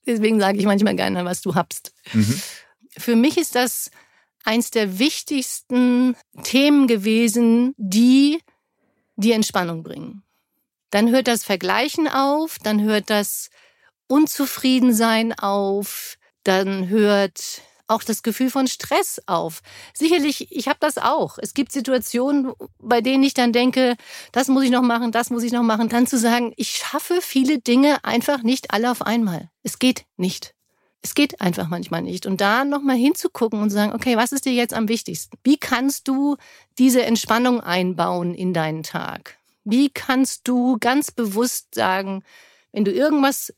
Deswegen 0.07 0.39
sage 0.39 0.57
ich 0.57 0.65
manchmal 0.65 0.95
gerne, 0.95 1.23
was 1.25 1.41
du 1.41 1.53
habst. 1.53 1.93
Mhm. 2.11 2.41
Für 2.97 3.15
mich 3.15 3.37
ist 3.37 3.53
das 3.53 3.91
eins 4.43 4.71
der 4.71 4.97
wichtigsten 4.97 6.15
Themen 6.41 6.87
gewesen, 6.87 7.75
die 7.77 8.39
die 9.15 9.33
Entspannung 9.33 9.83
bringen. 9.83 10.23
Dann 10.89 11.11
hört 11.11 11.27
das 11.27 11.43
Vergleichen 11.43 12.07
auf, 12.07 12.57
dann 12.63 12.81
hört 12.81 13.11
das 13.11 13.51
Unzufriedensein 14.07 15.37
auf, 15.37 16.17
dann 16.43 16.89
hört 16.89 17.61
auch 17.91 18.03
das 18.03 18.23
Gefühl 18.23 18.49
von 18.49 18.67
Stress 18.67 19.21
auf. 19.25 19.61
Sicherlich, 19.93 20.51
ich 20.51 20.67
habe 20.67 20.79
das 20.79 20.97
auch. 20.97 21.37
Es 21.39 21.53
gibt 21.53 21.71
Situationen, 21.71 22.53
bei 22.79 23.01
denen 23.01 23.23
ich 23.23 23.33
dann 23.33 23.53
denke, 23.53 23.95
das 24.31 24.47
muss 24.47 24.63
ich 24.63 24.71
noch 24.71 24.81
machen, 24.81 25.11
das 25.11 25.29
muss 25.29 25.43
ich 25.43 25.51
noch 25.51 25.63
machen. 25.63 25.89
Dann 25.89 26.07
zu 26.07 26.17
sagen, 26.17 26.53
ich 26.57 26.71
schaffe 26.71 27.19
viele 27.21 27.59
Dinge 27.59 28.03
einfach 28.03 28.43
nicht 28.43 28.71
alle 28.71 28.91
auf 28.91 29.01
einmal. 29.01 29.49
Es 29.63 29.79
geht 29.79 30.05
nicht. 30.17 30.55
Es 31.03 31.15
geht 31.15 31.41
einfach 31.41 31.67
manchmal 31.67 32.01
nicht. 32.03 32.25
Und 32.25 32.41
da 32.41 32.63
nochmal 32.63 32.95
hinzugucken 32.95 33.61
und 33.61 33.69
zu 33.69 33.75
sagen, 33.75 33.93
okay, 33.93 34.17
was 34.17 34.31
ist 34.31 34.45
dir 34.45 34.53
jetzt 34.53 34.73
am 34.73 34.87
wichtigsten? 34.87 35.37
Wie 35.43 35.57
kannst 35.57 36.07
du 36.07 36.37
diese 36.77 37.03
Entspannung 37.03 37.59
einbauen 37.59 38.35
in 38.35 38.53
deinen 38.53 38.83
Tag? 38.83 39.37
Wie 39.63 39.89
kannst 39.89 40.47
du 40.47 40.77
ganz 40.79 41.11
bewusst 41.11 41.75
sagen, 41.75 42.23
wenn 42.71 42.85
du 42.85 42.91
irgendwas 42.91 43.53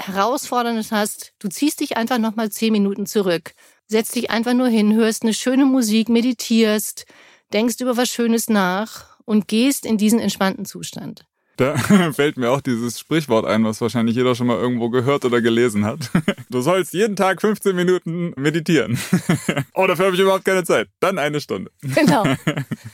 Herausforderndes 0.00 0.92
hast, 0.92 1.32
du 1.38 1.48
ziehst 1.48 1.80
dich 1.80 1.96
einfach 1.96 2.18
nochmal 2.18 2.50
zehn 2.50 2.72
Minuten 2.72 3.06
zurück, 3.06 3.54
setzt 3.88 4.14
dich 4.14 4.30
einfach 4.30 4.54
nur 4.54 4.68
hin, 4.68 4.94
hörst 4.94 5.22
eine 5.22 5.34
schöne 5.34 5.64
Musik, 5.64 6.08
meditierst, 6.08 7.06
denkst 7.52 7.76
über 7.80 7.96
was 7.96 8.08
Schönes 8.08 8.48
nach 8.48 9.18
und 9.24 9.48
gehst 9.48 9.86
in 9.86 9.98
diesen 9.98 10.18
entspannten 10.18 10.64
Zustand. 10.64 11.26
Da 11.56 11.76
fällt 12.12 12.36
mir 12.36 12.50
auch 12.50 12.60
dieses 12.60 13.00
Sprichwort 13.00 13.46
ein, 13.46 13.64
was 13.64 13.80
wahrscheinlich 13.80 14.16
jeder 14.16 14.34
schon 14.34 14.46
mal 14.46 14.58
irgendwo 14.58 14.90
gehört 14.90 15.24
oder 15.24 15.40
gelesen 15.40 15.84
hat. 15.84 16.10
Du 16.48 16.60
sollst 16.60 16.94
jeden 16.94 17.16
Tag 17.16 17.40
15 17.40 17.74
Minuten 17.74 18.32
meditieren. 18.36 18.98
Oh, 19.74 19.86
dafür 19.86 20.06
habe 20.06 20.14
ich 20.14 20.22
überhaupt 20.22 20.44
keine 20.44 20.64
Zeit. 20.64 20.88
Dann 21.00 21.18
eine 21.18 21.40
Stunde. 21.40 21.70
Genau. 21.82 22.24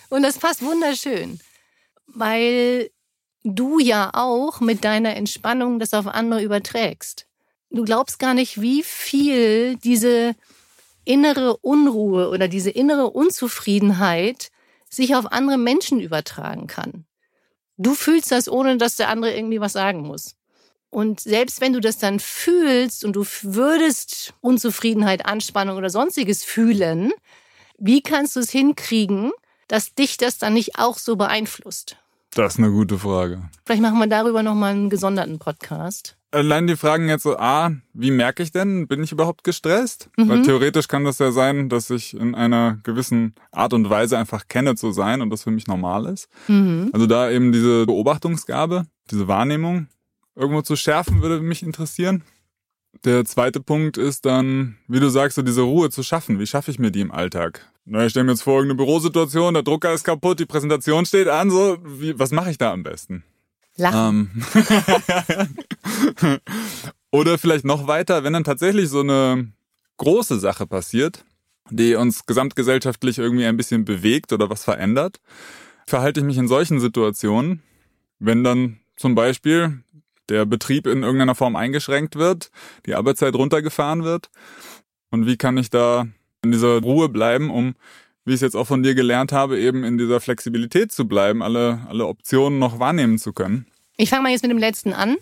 Und 0.08 0.22
das 0.22 0.38
passt 0.38 0.62
wunderschön, 0.62 1.38
weil 2.06 2.90
du 3.44 3.78
ja 3.78 4.10
auch 4.14 4.60
mit 4.60 4.84
deiner 4.84 5.14
Entspannung 5.16 5.78
das 5.78 5.94
auf 5.94 6.06
andere 6.06 6.42
überträgst. 6.42 7.26
Du 7.70 7.84
glaubst 7.84 8.18
gar 8.18 8.34
nicht, 8.34 8.60
wie 8.60 8.82
viel 8.82 9.76
diese 9.76 10.34
innere 11.04 11.56
Unruhe 11.58 12.28
oder 12.28 12.48
diese 12.48 12.70
innere 12.70 13.10
Unzufriedenheit 13.10 14.50
sich 14.88 15.14
auf 15.14 15.32
andere 15.32 15.58
Menschen 15.58 16.00
übertragen 16.00 16.66
kann. 16.66 17.06
Du 17.76 17.94
fühlst 17.94 18.30
das, 18.30 18.48
ohne 18.48 18.76
dass 18.76 18.96
der 18.96 19.08
andere 19.08 19.34
irgendwie 19.34 19.60
was 19.60 19.72
sagen 19.72 20.02
muss. 20.02 20.36
Und 20.90 21.20
selbst 21.20 21.62
wenn 21.62 21.72
du 21.72 21.80
das 21.80 21.96
dann 21.96 22.20
fühlst 22.20 23.04
und 23.04 23.16
du 23.16 23.24
würdest 23.42 24.34
Unzufriedenheit, 24.40 25.24
Anspannung 25.24 25.78
oder 25.78 25.88
sonstiges 25.88 26.44
fühlen, 26.44 27.12
wie 27.78 28.02
kannst 28.02 28.36
du 28.36 28.40
es 28.40 28.50
hinkriegen, 28.50 29.32
dass 29.68 29.94
dich 29.94 30.18
das 30.18 30.36
dann 30.36 30.52
nicht 30.52 30.78
auch 30.78 30.98
so 30.98 31.16
beeinflusst? 31.16 31.96
Das 32.34 32.54
ist 32.54 32.58
eine 32.58 32.70
gute 32.70 32.98
Frage. 32.98 33.42
Vielleicht 33.64 33.82
machen 33.82 33.98
wir 33.98 34.06
darüber 34.06 34.42
nochmal 34.42 34.72
einen 34.72 34.90
gesonderten 34.90 35.38
Podcast. 35.38 36.16
Allein 36.32 36.66
die 36.66 36.76
Fragen 36.76 37.08
jetzt 37.08 37.24
so, 37.24 37.36
ah, 37.36 37.72
wie 37.92 38.10
merke 38.10 38.42
ich 38.42 38.52
denn, 38.52 38.88
bin 38.88 39.02
ich 39.02 39.12
überhaupt 39.12 39.44
gestresst? 39.44 40.08
Mhm. 40.16 40.28
Weil 40.28 40.42
theoretisch 40.42 40.88
kann 40.88 41.04
das 41.04 41.18
ja 41.18 41.30
sein, 41.30 41.68
dass 41.68 41.90
ich 41.90 42.14
in 42.14 42.34
einer 42.34 42.78
gewissen 42.84 43.34
Art 43.50 43.74
und 43.74 43.90
Weise 43.90 44.16
einfach 44.16 44.48
kenne 44.48 44.74
zu 44.74 44.92
sein 44.92 45.20
und 45.20 45.28
das 45.28 45.42
für 45.42 45.50
mich 45.50 45.66
normal 45.66 46.06
ist. 46.06 46.28
Mhm. 46.48 46.90
Also 46.92 47.06
da 47.06 47.30
eben 47.30 47.52
diese 47.52 47.84
Beobachtungsgabe, 47.84 48.86
diese 49.10 49.28
Wahrnehmung 49.28 49.88
irgendwo 50.34 50.62
zu 50.62 50.74
schärfen, 50.74 51.20
würde 51.20 51.40
mich 51.40 51.62
interessieren. 51.62 52.22
Der 53.04 53.24
zweite 53.24 53.60
Punkt 53.60 53.98
ist 53.98 54.24
dann, 54.24 54.76
wie 54.88 55.00
du 55.00 55.10
sagst, 55.10 55.36
so 55.36 55.42
diese 55.42 55.62
Ruhe 55.62 55.90
zu 55.90 56.02
schaffen. 56.02 56.38
Wie 56.38 56.46
schaffe 56.46 56.70
ich 56.70 56.78
mir 56.78 56.90
die 56.90 57.00
im 57.00 57.10
Alltag? 57.10 57.70
Na, 57.84 58.04
ich 58.04 58.10
stelle 58.10 58.24
mir 58.24 58.32
jetzt 58.32 58.42
vor, 58.42 58.54
irgendeine 58.54 58.76
Bürosituation, 58.76 59.54
der 59.54 59.64
Drucker 59.64 59.92
ist 59.92 60.04
kaputt, 60.04 60.38
die 60.38 60.46
Präsentation 60.46 61.04
steht 61.04 61.28
an, 61.28 61.50
so, 61.50 61.78
wie, 61.84 62.18
was 62.18 62.30
mache 62.30 62.50
ich 62.50 62.58
da 62.58 62.72
am 62.72 62.84
besten? 62.84 63.24
Lachen. 63.76 64.44
Ähm. 64.54 66.40
Oder 67.10 67.38
vielleicht 67.38 67.64
noch 67.64 67.86
weiter, 67.86 68.24
wenn 68.24 68.32
dann 68.32 68.44
tatsächlich 68.44 68.88
so 68.88 69.00
eine 69.00 69.52
große 69.98 70.38
Sache 70.40 70.66
passiert, 70.66 71.24
die 71.70 71.94
uns 71.94 72.26
gesamtgesellschaftlich 72.26 73.18
irgendwie 73.18 73.46
ein 73.46 73.56
bisschen 73.56 73.84
bewegt 73.84 74.32
oder 74.32 74.50
was 74.50 74.64
verändert, 74.64 75.20
verhalte 75.86 76.20
ich 76.20 76.26
mich 76.26 76.38
in 76.38 76.48
solchen 76.48 76.80
Situationen, 76.80 77.62
wenn 78.18 78.44
dann 78.44 78.80
zum 78.96 79.14
Beispiel 79.14 79.82
der 80.28 80.46
Betrieb 80.46 80.86
in 80.86 81.02
irgendeiner 81.02 81.34
Form 81.34 81.56
eingeschränkt 81.56 82.16
wird, 82.16 82.50
die 82.86 82.94
Arbeitszeit 82.94 83.34
runtergefahren 83.34 84.04
wird. 84.04 84.30
Und 85.10 85.26
wie 85.26 85.36
kann 85.36 85.58
ich 85.58 85.70
da 85.70 86.06
in 86.42 86.52
dieser 86.52 86.80
Ruhe 86.80 87.08
bleiben, 87.08 87.50
um, 87.50 87.74
wie 88.24 88.32
ich 88.32 88.36
es 88.36 88.40
jetzt 88.42 88.56
auch 88.56 88.66
von 88.66 88.82
dir 88.82 88.94
gelernt 88.94 89.32
habe, 89.32 89.58
eben 89.58 89.84
in 89.84 89.98
dieser 89.98 90.20
Flexibilität 90.20 90.92
zu 90.92 91.06
bleiben, 91.08 91.42
alle, 91.42 91.84
alle 91.88 92.06
Optionen 92.06 92.58
noch 92.58 92.78
wahrnehmen 92.78 93.18
zu 93.18 93.32
können? 93.32 93.66
Ich 93.96 94.10
fange 94.10 94.22
mal 94.22 94.32
jetzt 94.32 94.42
mit 94.42 94.50
dem 94.50 94.58
letzten 94.58 94.92
an. 94.92 95.16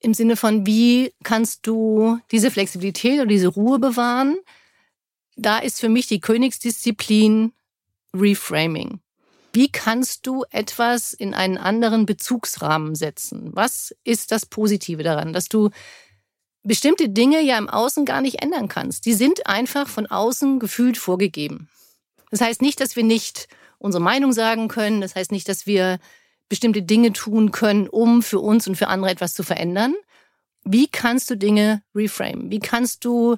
Im 0.00 0.14
Sinne 0.14 0.36
von, 0.36 0.66
wie 0.66 1.12
kannst 1.22 1.66
du 1.66 2.18
diese 2.30 2.50
Flexibilität 2.50 3.14
oder 3.18 3.26
diese 3.26 3.48
Ruhe 3.48 3.78
bewahren? 3.78 4.36
Da 5.36 5.58
ist 5.58 5.80
für 5.80 5.88
mich 5.88 6.06
die 6.06 6.20
Königsdisziplin 6.20 7.52
Reframing. 8.14 9.00
Wie 9.52 9.70
kannst 9.70 10.26
du 10.26 10.44
etwas 10.50 11.12
in 11.12 11.34
einen 11.34 11.58
anderen 11.58 12.06
Bezugsrahmen 12.06 12.94
setzen? 12.94 13.50
Was 13.52 13.94
ist 14.04 14.32
das 14.32 14.46
Positive 14.46 15.02
daran, 15.02 15.32
dass 15.32 15.48
du 15.48 15.70
bestimmte 16.62 17.08
Dinge 17.08 17.42
ja 17.42 17.58
im 17.58 17.68
Außen 17.68 18.04
gar 18.04 18.20
nicht 18.20 18.42
ändern 18.42 18.68
kannst? 18.68 19.06
Die 19.06 19.14
sind 19.14 19.46
einfach 19.46 19.88
von 19.88 20.06
außen 20.06 20.60
gefühlt 20.60 20.98
vorgegeben. 20.98 21.68
Das 22.30 22.40
heißt 22.40 22.62
nicht, 22.62 22.80
dass 22.80 22.96
wir 22.96 23.04
nicht 23.04 23.48
unsere 23.78 24.02
Meinung 24.02 24.32
sagen 24.32 24.68
können. 24.68 25.00
Das 25.00 25.14
heißt 25.14 25.32
nicht, 25.32 25.48
dass 25.48 25.66
wir 25.66 25.98
bestimmte 26.48 26.82
Dinge 26.82 27.12
tun 27.12 27.52
können, 27.52 27.88
um 27.88 28.22
für 28.22 28.40
uns 28.40 28.66
und 28.68 28.76
für 28.76 28.88
andere 28.88 29.10
etwas 29.10 29.34
zu 29.34 29.42
verändern. 29.42 29.94
Wie 30.64 30.88
kannst 30.88 31.30
du 31.30 31.36
Dinge 31.36 31.82
reframe? 31.94 32.50
Wie 32.50 32.58
kannst 32.58 33.04
du 33.04 33.36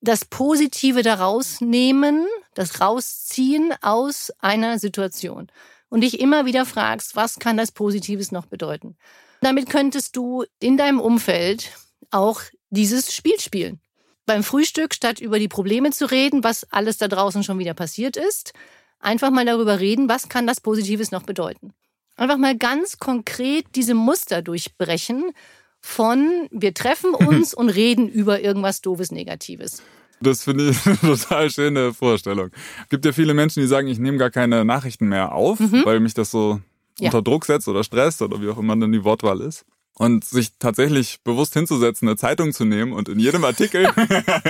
das 0.00 0.24
Positive 0.24 1.02
daraus 1.02 1.60
nehmen, 1.60 2.26
das 2.54 2.80
rausziehen 2.80 3.74
aus 3.82 4.32
einer 4.38 4.78
Situation 4.78 5.48
und 5.88 6.02
dich 6.02 6.20
immer 6.20 6.46
wieder 6.46 6.64
fragst, 6.64 7.16
was 7.16 7.38
kann 7.38 7.56
das 7.56 7.72
Positives 7.72 8.32
noch 8.32 8.46
bedeuten? 8.46 8.96
Damit 9.40 9.68
könntest 9.68 10.16
du 10.16 10.44
in 10.60 10.76
deinem 10.76 11.00
Umfeld 11.00 11.70
auch 12.10 12.40
dieses 12.70 13.14
Spiel 13.14 13.38
spielen. 13.40 13.80
Beim 14.26 14.42
Frühstück, 14.42 14.92
statt 14.94 15.20
über 15.20 15.38
die 15.38 15.48
Probleme 15.48 15.90
zu 15.90 16.10
reden, 16.10 16.44
was 16.44 16.70
alles 16.72 16.98
da 16.98 17.08
draußen 17.08 17.44
schon 17.44 17.58
wieder 17.58 17.74
passiert 17.74 18.16
ist, 18.16 18.52
einfach 18.98 19.30
mal 19.30 19.44
darüber 19.44 19.80
reden, 19.80 20.08
was 20.08 20.28
kann 20.28 20.46
das 20.46 20.60
Positives 20.60 21.12
noch 21.12 21.22
bedeuten. 21.22 21.72
Einfach 22.16 22.38
mal 22.38 22.56
ganz 22.56 22.98
konkret 22.98 23.66
diese 23.74 23.94
Muster 23.94 24.42
durchbrechen 24.42 25.32
von 25.80 26.48
wir 26.50 26.74
treffen 26.74 27.14
uns 27.14 27.54
und 27.54 27.68
reden 27.68 28.08
über 28.08 28.40
irgendwas 28.40 28.80
Doofes, 28.80 29.12
Negatives. 29.12 29.82
Das 30.20 30.44
finde 30.44 30.70
ich 30.70 30.86
eine 30.86 30.98
total 30.98 31.50
schöne 31.50 31.94
Vorstellung. 31.94 32.50
Es 32.82 32.88
gibt 32.88 33.04
ja 33.04 33.12
viele 33.12 33.34
Menschen, 33.34 33.60
die 33.60 33.66
sagen, 33.66 33.86
ich 33.86 33.98
nehme 33.98 34.18
gar 34.18 34.30
keine 34.30 34.64
Nachrichten 34.64 35.08
mehr 35.08 35.32
auf, 35.32 35.60
mhm. 35.60 35.84
weil 35.84 36.00
mich 36.00 36.14
das 36.14 36.30
so 36.30 36.60
ja. 36.98 37.06
unter 37.06 37.22
Druck 37.22 37.44
setzt 37.44 37.68
oder 37.68 37.84
stresst 37.84 38.22
oder 38.22 38.40
wie 38.40 38.48
auch 38.48 38.58
immer 38.58 38.76
dann 38.76 38.92
die 38.92 39.04
Wortwahl 39.04 39.40
ist. 39.40 39.64
Und 39.98 40.24
sich 40.26 40.50
tatsächlich 40.58 41.20
bewusst 41.24 41.54
hinzusetzen, 41.54 42.06
eine 42.06 42.18
Zeitung 42.18 42.52
zu 42.52 42.66
nehmen 42.66 42.92
und 42.92 43.08
in 43.08 43.18
jedem 43.18 43.44
Artikel 43.44 43.90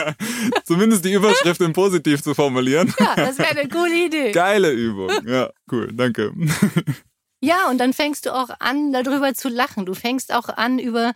zumindest 0.64 1.04
die 1.04 1.12
Überschrift 1.12 1.60
in 1.60 1.72
positiv 1.72 2.20
zu 2.22 2.34
formulieren. 2.34 2.92
Ja, 2.98 3.14
das 3.14 3.38
wäre 3.38 3.50
eine 3.50 3.68
coole 3.68 4.06
Idee. 4.06 4.32
Geile 4.32 4.72
Übung. 4.72 5.10
Ja, 5.24 5.50
cool, 5.70 5.92
danke. 5.92 6.32
Ja, 7.40 7.68
und 7.68 7.78
dann 7.78 7.92
fängst 7.92 8.26
du 8.26 8.34
auch 8.34 8.48
an, 8.60 8.92
darüber 8.92 9.34
zu 9.34 9.48
lachen. 9.48 9.86
Du 9.86 9.94
fängst 9.94 10.32
auch 10.32 10.48
an, 10.48 10.78
über 10.78 11.12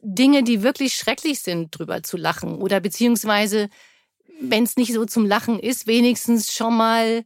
Dinge, 0.00 0.42
die 0.42 0.62
wirklich 0.62 0.94
schrecklich 0.94 1.40
sind, 1.40 1.70
drüber 1.70 2.02
zu 2.02 2.16
lachen. 2.16 2.56
Oder 2.56 2.80
beziehungsweise, 2.80 3.68
wenn 4.40 4.64
es 4.64 4.76
nicht 4.76 4.92
so 4.92 5.04
zum 5.04 5.26
Lachen 5.26 5.58
ist, 5.60 5.86
wenigstens 5.86 6.52
schon 6.52 6.76
mal 6.76 7.24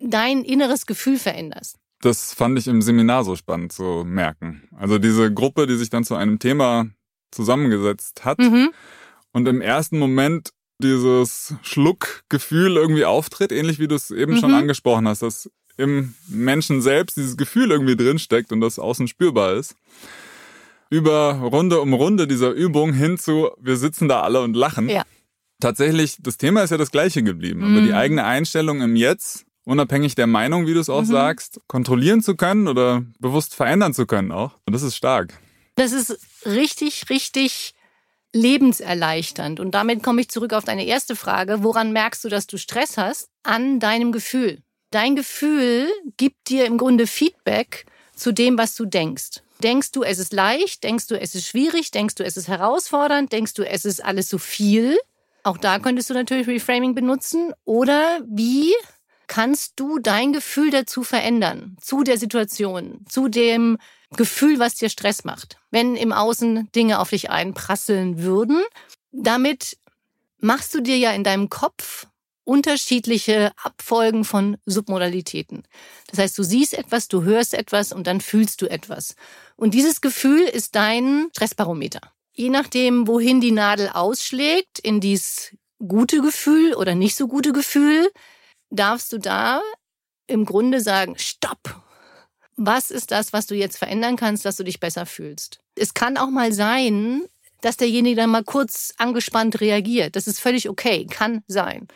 dein 0.00 0.44
inneres 0.44 0.86
Gefühl 0.86 1.18
veränderst. 1.18 1.78
Das 2.02 2.34
fand 2.34 2.58
ich 2.58 2.66
im 2.66 2.82
Seminar 2.82 3.24
so 3.24 3.36
spannend 3.36 3.72
zu 3.72 4.04
merken. 4.04 4.68
Also 4.76 4.98
diese 4.98 5.32
Gruppe, 5.32 5.66
die 5.66 5.76
sich 5.76 5.88
dann 5.88 6.04
zu 6.04 6.16
einem 6.16 6.38
Thema 6.38 6.86
zusammengesetzt 7.30 8.24
hat 8.24 8.38
mhm. 8.38 8.70
und 9.32 9.48
im 9.48 9.60
ersten 9.60 9.98
Moment 9.98 10.50
dieses 10.82 11.54
Schluckgefühl 11.62 12.76
irgendwie 12.76 13.04
auftritt, 13.04 13.52
ähnlich 13.52 13.78
wie 13.78 13.86
du 13.88 13.94
es 13.94 14.10
eben 14.10 14.34
mhm. 14.34 14.38
schon 14.38 14.52
angesprochen 14.52 15.06
hast, 15.06 15.22
dass 15.22 15.48
im 15.76 16.14
Menschen 16.28 16.82
selbst 16.82 17.16
dieses 17.16 17.36
Gefühl 17.36 17.70
irgendwie 17.70 17.96
drinsteckt 17.96 18.52
und 18.52 18.60
das 18.60 18.78
außen 18.78 19.08
spürbar 19.08 19.54
ist. 19.54 19.76
Über 20.90 21.34
Runde 21.34 21.80
um 21.80 21.94
Runde 21.94 22.26
dieser 22.26 22.50
Übung 22.50 22.92
hin 22.92 23.16
zu, 23.16 23.50
wir 23.58 23.76
sitzen 23.76 24.08
da 24.08 24.20
alle 24.20 24.42
und 24.42 24.54
lachen. 24.54 24.88
Ja. 24.88 25.04
Tatsächlich, 25.60 26.16
das 26.20 26.36
Thema 26.36 26.64
ist 26.64 26.70
ja 26.70 26.76
das 26.76 26.90
gleiche 26.90 27.22
geblieben, 27.22 27.60
mhm. 27.60 27.76
aber 27.76 27.86
die 27.86 27.94
eigene 27.94 28.24
Einstellung 28.24 28.82
im 28.82 28.96
Jetzt, 28.96 29.46
unabhängig 29.64 30.14
der 30.14 30.26
Meinung, 30.26 30.66
wie 30.66 30.74
du 30.74 30.80
es 30.80 30.88
auch 30.88 31.02
mhm. 31.02 31.06
sagst, 31.06 31.60
kontrollieren 31.66 32.22
zu 32.22 32.36
können 32.36 32.68
oder 32.68 33.02
bewusst 33.18 33.54
verändern 33.54 33.94
zu 33.94 34.06
können 34.06 34.32
auch. 34.32 34.58
Und 34.66 34.72
das 34.72 34.82
ist 34.82 34.96
stark. 34.96 35.38
Das 35.76 35.92
ist 35.92 36.18
richtig, 36.44 37.08
richtig 37.10 37.74
lebenserleichternd. 38.32 39.60
Und 39.60 39.72
damit 39.72 40.02
komme 40.02 40.20
ich 40.20 40.28
zurück 40.28 40.52
auf 40.52 40.64
deine 40.64 40.86
erste 40.86 41.16
Frage. 41.16 41.62
Woran 41.62 41.92
merkst 41.92 42.24
du, 42.24 42.28
dass 42.28 42.46
du 42.46 42.56
Stress 42.56 42.96
hast? 42.96 43.28
An 43.42 43.78
deinem 43.80 44.12
Gefühl. 44.12 44.62
Dein 44.90 45.16
Gefühl 45.16 45.88
gibt 46.16 46.48
dir 46.48 46.66
im 46.66 46.78
Grunde 46.78 47.06
Feedback 47.06 47.86
zu 48.14 48.32
dem, 48.32 48.58
was 48.58 48.74
du 48.74 48.84
denkst. 48.84 49.42
Denkst 49.62 49.92
du, 49.92 50.02
es 50.02 50.18
ist 50.18 50.32
leicht? 50.32 50.82
Denkst 50.82 51.06
du, 51.06 51.18
es 51.18 51.34
ist 51.34 51.46
schwierig? 51.46 51.90
Denkst 51.90 52.16
du, 52.16 52.24
es 52.24 52.36
ist 52.36 52.48
herausfordernd? 52.48 53.32
Denkst 53.32 53.54
du, 53.54 53.62
es 53.62 53.84
ist 53.84 54.04
alles 54.04 54.28
so 54.28 54.38
viel? 54.38 54.98
Auch 55.44 55.56
da 55.56 55.78
könntest 55.78 56.10
du 56.10 56.14
natürlich 56.14 56.46
Reframing 56.46 56.94
benutzen. 56.94 57.52
Oder 57.64 58.20
wie 58.26 58.74
kannst 59.26 59.74
du 59.76 59.98
dein 59.98 60.32
Gefühl 60.32 60.70
dazu 60.70 61.02
verändern? 61.04 61.76
Zu 61.80 62.02
der 62.02 62.18
Situation, 62.18 63.04
zu 63.08 63.28
dem 63.28 63.78
Gefühl, 64.16 64.58
was 64.58 64.74
dir 64.74 64.88
Stress 64.88 65.24
macht. 65.24 65.56
Wenn 65.70 65.96
im 65.96 66.12
Außen 66.12 66.70
Dinge 66.72 66.98
auf 67.00 67.10
dich 67.10 67.30
einprasseln 67.30 68.22
würden, 68.22 68.62
Damit 69.12 69.76
machst 70.38 70.74
du 70.74 70.80
dir 70.80 70.96
ja 70.96 71.12
in 71.12 71.22
deinem 71.22 71.48
Kopf 71.48 72.06
unterschiedliche 72.44 73.52
Abfolgen 73.62 74.24
von 74.24 74.56
Submodalitäten. 74.66 75.62
Das 76.08 76.18
heißt, 76.18 76.36
du 76.36 76.42
siehst 76.42 76.74
etwas, 76.74 77.06
du 77.06 77.22
hörst 77.22 77.54
etwas 77.54 77.92
und 77.92 78.06
dann 78.06 78.20
fühlst 78.20 78.60
du 78.62 78.66
etwas. 78.66 79.14
Und 79.54 79.74
dieses 79.74 80.00
Gefühl 80.00 80.40
ist 80.40 80.74
dein 80.74 81.28
Stressbarometer. 81.32 82.00
Je 82.32 82.48
nachdem, 82.48 83.06
wohin 83.06 83.40
die 83.40 83.52
Nadel 83.52 83.90
ausschlägt, 83.90 84.80
in 84.80 85.00
dieses 85.00 85.54
gute 85.78 86.20
Gefühl 86.20 86.74
oder 86.74 86.94
nicht 86.94 87.14
so 87.14 87.28
gute 87.28 87.52
Gefühl, 87.52 88.10
darfst 88.72 89.12
du 89.12 89.18
da 89.18 89.60
im 90.26 90.44
Grunde 90.44 90.80
sagen, 90.80 91.14
stopp. 91.18 91.80
Was 92.56 92.90
ist 92.90 93.10
das, 93.10 93.32
was 93.32 93.46
du 93.46 93.54
jetzt 93.54 93.78
verändern 93.78 94.16
kannst, 94.16 94.44
dass 94.44 94.56
du 94.56 94.64
dich 94.64 94.80
besser 94.80 95.06
fühlst? 95.06 95.60
Es 95.74 95.94
kann 95.94 96.16
auch 96.16 96.30
mal 96.30 96.52
sein, 96.52 97.22
dass 97.60 97.76
derjenige 97.76 98.16
dann 98.16 98.30
mal 98.30 98.44
kurz 98.44 98.92
angespannt 98.98 99.60
reagiert. 99.60 100.16
Das 100.16 100.26
ist 100.26 100.40
völlig 100.40 100.68
okay, 100.68 101.06
kann 101.06 101.42
sein. 101.46 101.88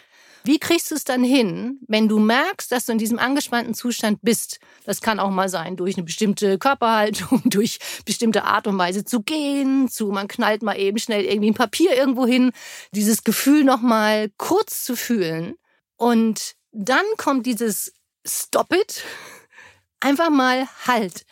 Wie 0.44 0.60
kriegst 0.60 0.92
du 0.92 0.94
es 0.94 1.02
dann 1.02 1.24
hin, 1.24 1.80
wenn 1.88 2.06
du 2.08 2.20
merkst, 2.20 2.70
dass 2.70 2.86
du 2.86 2.92
in 2.92 2.98
diesem 2.98 3.18
angespannten 3.18 3.74
Zustand 3.74 4.20
bist? 4.22 4.60
Das 4.84 5.00
kann 5.00 5.18
auch 5.18 5.30
mal 5.30 5.48
sein 5.48 5.76
durch 5.76 5.96
eine 5.96 6.04
bestimmte 6.04 6.56
Körperhaltung, 6.56 7.42
durch 7.50 7.80
bestimmte 8.04 8.44
Art 8.44 8.68
und 8.68 8.78
Weise 8.78 9.04
zu 9.04 9.22
gehen, 9.22 9.88
zu 9.88 10.06
man 10.06 10.28
knallt 10.28 10.62
mal 10.62 10.78
eben 10.78 10.98
schnell 10.98 11.24
irgendwie 11.24 11.50
ein 11.50 11.54
Papier 11.54 11.96
irgendwo 11.96 12.26
hin, 12.26 12.52
dieses 12.92 13.24
Gefühl 13.24 13.64
noch 13.64 13.82
mal 13.82 14.30
kurz 14.36 14.84
zu 14.84 14.94
fühlen 14.94 15.56
und 15.96 16.55
dann 16.76 17.04
kommt 17.16 17.46
dieses 17.46 17.92
Stop 18.26 18.72
it, 18.72 19.04
einfach 20.00 20.30
mal 20.30 20.66
halt, 20.86 21.26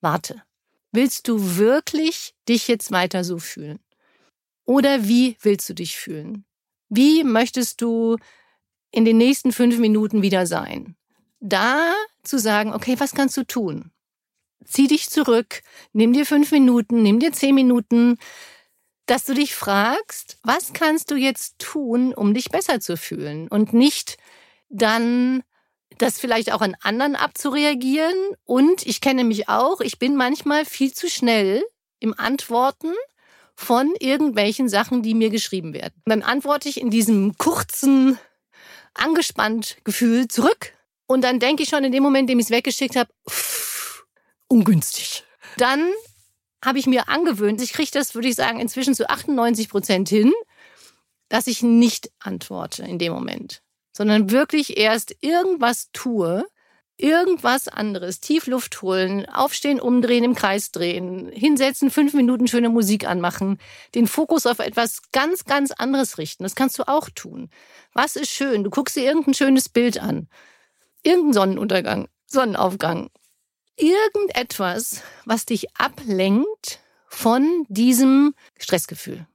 warte. 0.00 0.42
Willst 0.92 1.28
du 1.28 1.56
wirklich 1.56 2.34
dich 2.48 2.66
jetzt 2.68 2.90
weiter 2.90 3.22
so 3.22 3.38
fühlen? 3.38 3.78
Oder 4.64 5.06
wie 5.06 5.36
willst 5.42 5.68
du 5.68 5.74
dich 5.74 5.96
fühlen? 5.96 6.44
Wie 6.88 7.24
möchtest 7.24 7.82
du 7.82 8.16
in 8.90 9.04
den 9.04 9.18
nächsten 9.18 9.52
fünf 9.52 9.78
Minuten 9.78 10.22
wieder 10.22 10.46
sein. 10.46 10.96
Da 11.40 11.94
zu 12.22 12.38
sagen, 12.38 12.74
okay, 12.74 12.96
was 12.98 13.14
kannst 13.14 13.36
du 13.36 13.44
tun? 13.44 13.90
Zieh 14.64 14.86
dich 14.86 15.08
zurück, 15.08 15.62
nimm 15.92 16.12
dir 16.12 16.26
fünf 16.26 16.50
Minuten, 16.52 17.02
nimm 17.02 17.20
dir 17.20 17.32
zehn 17.32 17.54
Minuten, 17.54 18.18
dass 19.06 19.24
du 19.24 19.34
dich 19.34 19.54
fragst, 19.54 20.38
was 20.42 20.72
kannst 20.72 21.10
du 21.10 21.14
jetzt 21.14 21.58
tun, 21.58 22.12
um 22.12 22.34
dich 22.34 22.50
besser 22.50 22.80
zu 22.80 22.96
fühlen 22.96 23.48
und 23.48 23.72
nicht 23.72 24.18
dann 24.68 25.42
das 25.98 26.20
vielleicht 26.20 26.52
auch 26.52 26.60
an 26.60 26.76
anderen 26.82 27.16
abzureagieren. 27.16 28.14
Und 28.44 28.86
ich 28.86 29.00
kenne 29.00 29.24
mich 29.24 29.48
auch, 29.48 29.80
ich 29.80 29.98
bin 29.98 30.16
manchmal 30.16 30.64
viel 30.64 30.92
zu 30.92 31.08
schnell 31.08 31.64
im 32.00 32.14
Antworten 32.18 32.92
von 33.54 33.92
irgendwelchen 33.98 34.68
Sachen, 34.68 35.02
die 35.02 35.14
mir 35.14 35.30
geschrieben 35.30 35.74
werden. 35.74 36.00
Dann 36.04 36.22
antworte 36.22 36.68
ich 36.68 36.80
in 36.80 36.90
diesem 36.90 37.36
kurzen 37.38 38.18
angespannt 38.94 39.78
Gefühl 39.84 40.28
zurück. 40.28 40.74
Und 41.06 41.22
dann 41.22 41.40
denke 41.40 41.62
ich 41.62 41.68
schon 41.68 41.84
in 41.84 41.92
dem 41.92 42.02
Moment, 42.02 42.30
in 42.30 42.34
dem 42.34 42.38
ich 42.38 42.46
es 42.46 42.50
weggeschickt 42.50 42.96
habe, 42.96 43.10
ungünstig. 44.46 45.24
Dann 45.56 45.90
habe 46.64 46.78
ich 46.78 46.86
mir 46.86 47.08
angewöhnt, 47.08 47.60
ich 47.60 47.72
kriege 47.72 47.90
das, 47.92 48.14
würde 48.14 48.28
ich 48.28 48.34
sagen, 48.34 48.60
inzwischen 48.60 48.94
zu 48.94 49.08
98 49.08 49.68
Prozent 49.68 50.08
hin, 50.08 50.32
dass 51.28 51.46
ich 51.46 51.62
nicht 51.62 52.10
antworte 52.20 52.84
in 52.84 52.98
dem 52.98 53.12
Moment, 53.12 53.62
sondern 53.98 54.30
wirklich 54.30 54.76
erst 54.76 55.16
irgendwas 55.22 55.90
tue, 55.92 56.46
irgendwas 56.98 57.66
anderes, 57.66 58.20
tief 58.20 58.46
Luft 58.46 58.80
holen, 58.80 59.26
aufstehen, 59.28 59.80
umdrehen, 59.80 60.22
im 60.22 60.36
Kreis 60.36 60.70
drehen, 60.70 61.28
hinsetzen, 61.32 61.90
fünf 61.90 62.14
Minuten 62.14 62.46
schöne 62.46 62.68
Musik 62.68 63.08
anmachen, 63.08 63.58
den 63.96 64.06
Fokus 64.06 64.46
auf 64.46 64.60
etwas 64.60 65.02
ganz, 65.10 65.46
ganz 65.46 65.72
anderes 65.72 66.16
richten. 66.16 66.44
Das 66.44 66.54
kannst 66.54 66.78
du 66.78 66.86
auch 66.86 67.10
tun. 67.10 67.50
Was 67.92 68.14
ist 68.14 68.30
schön? 68.30 68.62
Du 68.62 68.70
guckst 68.70 68.94
dir 68.94 69.02
irgendein 69.02 69.34
schönes 69.34 69.68
Bild 69.68 70.00
an, 70.00 70.28
irgendein 71.02 71.32
Sonnenuntergang, 71.32 72.08
Sonnenaufgang, 72.26 73.10
irgendetwas, 73.76 75.02
was 75.24 75.44
dich 75.44 75.74
ablenkt 75.76 76.78
von 77.08 77.66
diesem 77.68 78.32
Stressgefühl. 78.60 79.26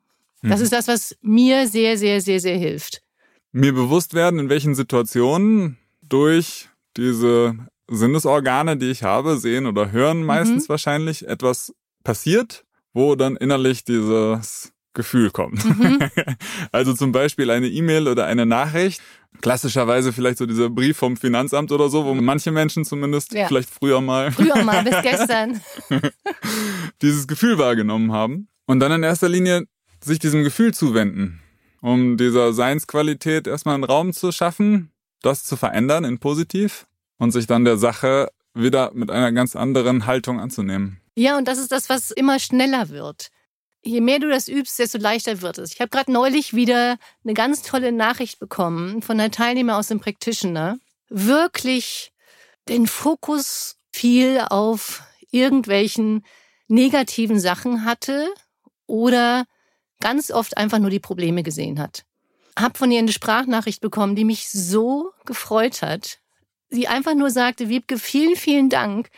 Das 0.42 0.60
mhm. 0.60 0.64
ist 0.64 0.74
das, 0.74 0.88
was 0.88 1.18
mir 1.22 1.68
sehr, 1.68 1.98
sehr, 1.98 2.22
sehr, 2.22 2.40
sehr 2.40 2.58
hilft. 2.58 3.04
Mir 3.54 3.72
bewusst 3.74 4.16
werden, 4.16 4.40
in 4.40 4.50
welchen 4.50 4.74
Situationen 4.74 5.78
durch 6.02 6.70
diese 6.98 7.56
Sinnesorgane, 7.88 8.78
die 8.78 8.90
ich 8.90 9.04
habe, 9.04 9.38
sehen 9.38 9.68
oder 9.68 9.92
hören 9.92 10.22
mhm. 10.22 10.26
meistens 10.26 10.68
mhm. 10.68 10.70
wahrscheinlich, 10.70 11.28
etwas 11.28 11.74
passiert, 12.04 12.66
wo 12.94 13.16
dann 13.16 13.36
innerlich 13.36 13.84
dieses 13.84 14.74
Gefühl 14.94 15.30
kommt. 15.30 15.64
Mhm. 15.66 16.00
also 16.72 16.94
zum 16.94 17.12
Beispiel 17.12 17.52
eine 17.52 17.68
E-Mail 17.68 18.08
oder 18.08 18.26
eine 18.26 18.48
Nachricht. 18.48 19.02
Klassischerweise 19.42 20.14
vielleicht 20.14 20.40
so 20.40 20.48
dieser 20.48 20.70
Brief 20.72 20.98
vom 20.98 21.16
Finanzamt 21.16 21.72
oder 21.72 21.90
so, 21.90 22.06
wo 22.06 22.16
manche 22.16 22.52
Menschen 22.52 22.86
zumindest 22.86 23.34
ja. 23.34 23.48
vielleicht 23.48 23.70
früher 23.70 24.02
mal. 24.02 24.32
Früher 24.32 24.64
mal, 24.64 24.84
bis 24.84 24.96
gestern. 25.04 25.62
dieses 27.04 27.28
Gefühl 27.28 27.60
wahrgenommen 27.60 28.12
haben. 28.12 28.48
Und 28.66 28.80
dann 28.80 28.92
in 28.92 29.04
erster 29.04 29.30
Linie 29.30 29.66
sich 30.04 30.18
diesem 30.18 30.44
Gefühl 30.44 30.74
zuwenden, 30.74 31.43
um 31.84 32.16
dieser 32.16 32.54
Seinsqualität 32.54 33.46
erstmal 33.46 33.76
einen 33.76 33.84
Raum 33.84 34.14
zu 34.14 34.32
schaffen, 34.32 34.94
das 35.22 35.44
zu 35.44 35.58
verändern 35.58 36.06
in 36.06 36.18
positiv 36.18 36.88
und 37.18 37.32
sich 37.32 37.46
dann 37.46 37.66
der 37.66 37.78
Sache 37.78 38.32
wieder 38.54 38.92
mit 38.94 39.12
einer 39.12 39.34
ganz 39.34 39.58
anderen 39.58 40.06
Haltung 40.06 40.40
anzunehmen. 40.40 41.02
Ja, 41.16 41.38
und 41.38 41.46
das 41.46 41.58
ist 41.58 41.74
das, 41.74 41.90
was 41.90 42.12
immer 42.12 42.40
schneller 42.40 42.88
wird. 42.88 43.32
Je 43.84 44.00
mehr 44.00 44.20
du 44.20 44.30
das 44.30 44.48
übst, 44.48 44.80
desto 44.80 44.98
leichter 44.98 45.42
wird 45.42 45.58
es. 45.58 45.74
Ich 45.74 45.82
habe 45.82 45.90
gerade 45.90 46.10
neulich 46.10 46.54
wieder 46.54 46.98
eine 47.26 47.34
ganz 47.34 47.64
tolle 47.64 47.92
Nachricht 47.92 48.40
bekommen 48.40 49.02
von 49.02 49.20
einer 49.20 49.30
Teilnehmer 49.30 49.76
aus 49.78 49.90
dem 49.90 50.00
Practitioner. 50.00 50.78
Wirklich 51.10 52.14
den 52.70 52.88
Fokus 52.88 53.76
viel 53.92 54.40
auf 54.50 55.04
irgendwelchen 55.32 56.24
negativen 56.70 57.42
Sachen 57.42 57.84
hatte 57.84 58.30
oder 58.88 59.44
ganz 60.04 60.30
oft 60.30 60.58
einfach 60.58 60.80
nur 60.80 60.92
die 60.92 61.00
Probleme 61.00 61.42
gesehen 61.42 61.80
hat 61.80 62.06
habe 62.58 62.78
von 62.78 62.92
ihr 62.92 63.00
eine 63.00 63.12
Sprachnachricht 63.12 63.82
bekommen, 63.82 64.16
die 64.16 64.26
mich 64.26 64.50
so 64.50 65.12
gefreut 65.26 65.82
hat. 65.82 66.20
Sie 66.70 66.88
einfach 66.88 67.16
nur 67.16 67.30
sagte, 67.30 67.70
Wiebke, 67.70 67.98
vielen, 67.98 68.36
vielen 68.36 68.70
Dank. 68.70 69.10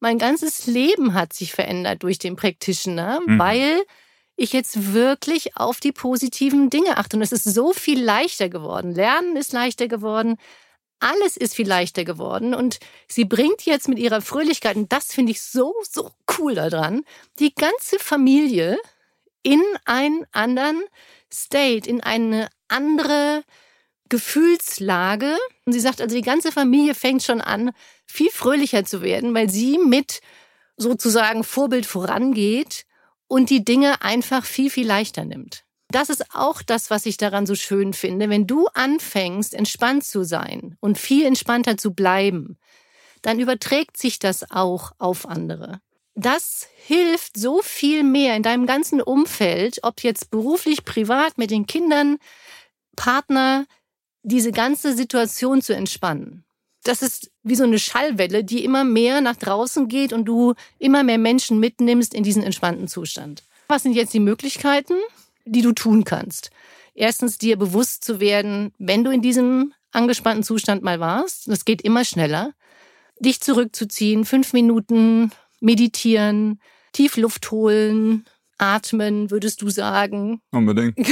Mein 0.00 0.18
ganzes 0.18 0.66
Leben 0.66 1.14
hat 1.14 1.32
sich 1.32 1.52
verändert 1.52 2.02
durch 2.02 2.18
den 2.18 2.36
Practitioner, 2.36 3.20
mhm. 3.26 3.38
weil 3.38 3.82
ich 4.36 4.52
jetzt 4.52 4.94
wirklich 4.94 5.56
auf 5.56 5.80
die 5.80 5.92
positiven 5.92 6.70
Dinge 6.70 6.96
achte. 6.96 7.16
Und 7.16 7.22
es 7.22 7.32
ist 7.32 7.44
so 7.44 7.72
viel 7.72 8.02
leichter 8.02 8.48
geworden. 8.48 8.94
Lernen 8.94 9.36
ist 9.36 9.52
leichter 9.52 9.86
geworden. 9.86 10.36
Alles 10.98 11.36
ist 11.36 11.54
viel 11.54 11.68
leichter 11.68 12.04
geworden. 12.04 12.54
Und 12.54 12.78
sie 13.06 13.24
bringt 13.24 13.66
jetzt 13.66 13.88
mit 13.88 13.98
ihrer 13.98 14.22
Fröhlichkeit, 14.22 14.76
und 14.76 14.92
das 14.92 15.12
finde 15.12 15.32
ich 15.32 15.42
so, 15.42 15.74
so 15.82 16.10
cool 16.38 16.54
daran, 16.54 17.04
die 17.38 17.54
ganze 17.54 17.98
Familie 17.98 18.78
in 19.42 19.62
einen 19.84 20.26
anderen 20.32 20.82
State, 21.32 21.88
in 21.88 22.00
eine 22.00 22.48
andere 22.68 23.44
Gefühlslage. 24.08 25.36
Und 25.64 25.72
sie 25.72 25.80
sagt 25.80 26.00
also, 26.00 26.14
die 26.14 26.22
ganze 26.22 26.52
Familie 26.52 26.94
fängt 26.94 27.22
schon 27.22 27.40
an, 27.40 27.70
viel 28.06 28.30
fröhlicher 28.30 28.84
zu 28.84 29.02
werden, 29.02 29.34
weil 29.34 29.48
sie 29.48 29.78
mit 29.78 30.20
sozusagen 30.76 31.44
Vorbild 31.44 31.86
vorangeht 31.86 32.84
und 33.28 33.50
die 33.50 33.64
Dinge 33.64 34.02
einfach 34.02 34.44
viel, 34.44 34.70
viel 34.70 34.86
leichter 34.86 35.24
nimmt. 35.24 35.64
Das 35.90 36.08
ist 36.08 36.34
auch 36.34 36.62
das, 36.62 36.90
was 36.90 37.06
ich 37.06 37.16
daran 37.16 37.46
so 37.46 37.54
schön 37.54 37.92
finde. 37.92 38.28
Wenn 38.28 38.46
du 38.46 38.66
anfängst, 38.74 39.54
entspannt 39.54 40.04
zu 40.04 40.24
sein 40.24 40.76
und 40.80 40.98
viel 40.98 41.26
entspannter 41.26 41.76
zu 41.76 41.94
bleiben, 41.94 42.58
dann 43.22 43.40
überträgt 43.40 43.96
sich 43.96 44.18
das 44.18 44.50
auch 44.50 44.92
auf 44.98 45.28
andere. 45.28 45.80
Das 46.20 46.68
hilft 46.76 47.38
so 47.38 47.62
viel 47.62 48.02
mehr 48.02 48.36
in 48.36 48.42
deinem 48.42 48.66
ganzen 48.66 49.00
Umfeld, 49.00 49.78
ob 49.84 50.02
jetzt 50.02 50.30
beruflich, 50.30 50.84
privat, 50.84 51.38
mit 51.38 51.50
den 51.50 51.66
Kindern, 51.66 52.18
Partner 52.94 53.64
diese 54.22 54.52
ganze 54.52 54.94
Situation 54.94 55.62
zu 55.62 55.74
entspannen. 55.74 56.44
Das 56.84 57.00
ist 57.00 57.30
wie 57.42 57.54
so 57.54 57.64
eine 57.64 57.78
Schallwelle, 57.78 58.44
die 58.44 58.64
immer 58.64 58.84
mehr 58.84 59.22
nach 59.22 59.36
draußen 59.36 59.88
geht 59.88 60.12
und 60.12 60.26
du 60.26 60.52
immer 60.78 61.04
mehr 61.04 61.16
Menschen 61.16 61.58
mitnimmst 61.58 62.12
in 62.12 62.22
diesen 62.22 62.42
entspannten 62.42 62.86
Zustand. 62.86 63.42
Was 63.68 63.82
sind 63.82 63.94
jetzt 63.94 64.12
die 64.12 64.20
Möglichkeiten, 64.20 64.96
die 65.46 65.62
du 65.62 65.72
tun 65.72 66.04
kannst? 66.04 66.50
Erstens, 66.92 67.38
dir 67.38 67.56
bewusst 67.56 68.04
zu 68.04 68.20
werden, 68.20 68.74
wenn 68.76 69.04
du 69.04 69.10
in 69.10 69.22
diesem 69.22 69.72
angespannten 69.90 70.42
Zustand 70.42 70.82
mal 70.82 71.00
warst, 71.00 71.48
das 71.48 71.64
geht 71.64 71.80
immer 71.80 72.04
schneller, 72.04 72.52
dich 73.20 73.40
zurückzuziehen, 73.40 74.26
fünf 74.26 74.52
Minuten 74.52 75.32
meditieren, 75.60 76.60
tief 76.92 77.16
Luft 77.16 77.50
holen, 77.50 78.24
atmen, 78.58 79.30
würdest 79.30 79.62
du 79.62 79.70
sagen. 79.70 80.40
Unbedingt. 80.50 80.96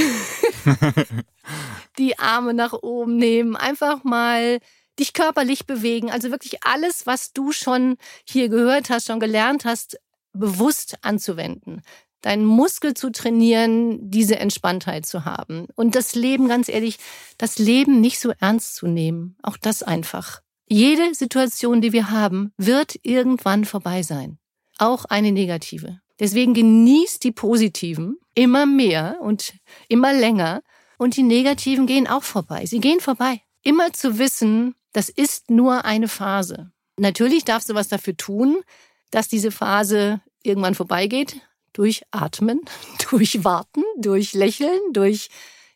die 1.97 2.19
Arme 2.19 2.53
nach 2.53 2.73
oben 2.73 3.17
nehmen, 3.17 3.55
einfach 3.55 4.03
mal 4.03 4.59
dich 4.99 5.13
körperlich 5.13 5.65
bewegen. 5.65 6.11
Also 6.11 6.31
wirklich 6.31 6.63
alles, 6.63 7.05
was 7.05 7.31
du 7.31 7.51
schon 7.51 7.97
hier 8.25 8.49
gehört 8.49 8.89
hast, 8.89 9.07
schon 9.07 9.19
gelernt 9.19 9.65
hast, 9.65 9.97
bewusst 10.33 10.97
anzuwenden. 11.01 11.81
deinen 12.21 12.43
Muskel 12.43 12.95
zu 12.95 13.11
trainieren, 13.11 14.11
diese 14.11 14.37
Entspanntheit 14.39 15.05
zu 15.05 15.23
haben. 15.23 15.67
Und 15.75 15.95
das 15.95 16.15
Leben, 16.15 16.49
ganz 16.49 16.67
ehrlich, 16.67 16.97
das 17.37 17.57
Leben 17.59 18.01
nicht 18.01 18.19
so 18.19 18.33
ernst 18.41 18.75
zu 18.75 18.87
nehmen. 18.87 19.37
Auch 19.41 19.55
das 19.55 19.83
einfach. 19.83 20.41
Jede 20.71 21.15
Situation, 21.15 21.81
die 21.81 21.93
wir 21.93 22.11
haben, 22.11 22.53
wird 22.55 22.99
irgendwann 23.01 23.65
vorbei 23.65 24.03
sein. 24.03 24.37
Auch 24.77 25.05
eine 25.05 25.31
negative. 25.31 25.99
Deswegen 26.19 26.53
genießt 26.53 27.23
die 27.23 27.31
positiven 27.31 28.17
immer 28.35 28.67
mehr 28.67 29.17
und 29.19 29.53
immer 29.87 30.13
länger. 30.13 30.61
Und 30.99 31.17
die 31.17 31.23
negativen 31.23 31.87
gehen 31.87 32.07
auch 32.07 32.21
vorbei. 32.21 32.67
Sie 32.67 32.79
gehen 32.79 32.99
vorbei. 32.99 33.41
Immer 33.63 33.93
zu 33.93 34.19
wissen, 34.19 34.75
das 34.93 35.09
ist 35.09 35.49
nur 35.49 35.85
eine 35.85 36.07
Phase. 36.07 36.71
Natürlich 36.97 37.45
darfst 37.45 37.69
du 37.69 37.73
was 37.73 37.87
dafür 37.87 38.15
tun, 38.15 38.61
dass 39.09 39.27
diese 39.27 39.49
Phase 39.49 40.21
irgendwann 40.43 40.75
vorbeigeht. 40.75 41.41
Durch 41.73 42.03
Atmen, 42.11 42.61
durch 43.09 43.43
Warten, 43.43 43.83
durch 43.97 44.33
Lächeln, 44.33 44.79
durch 44.93 45.29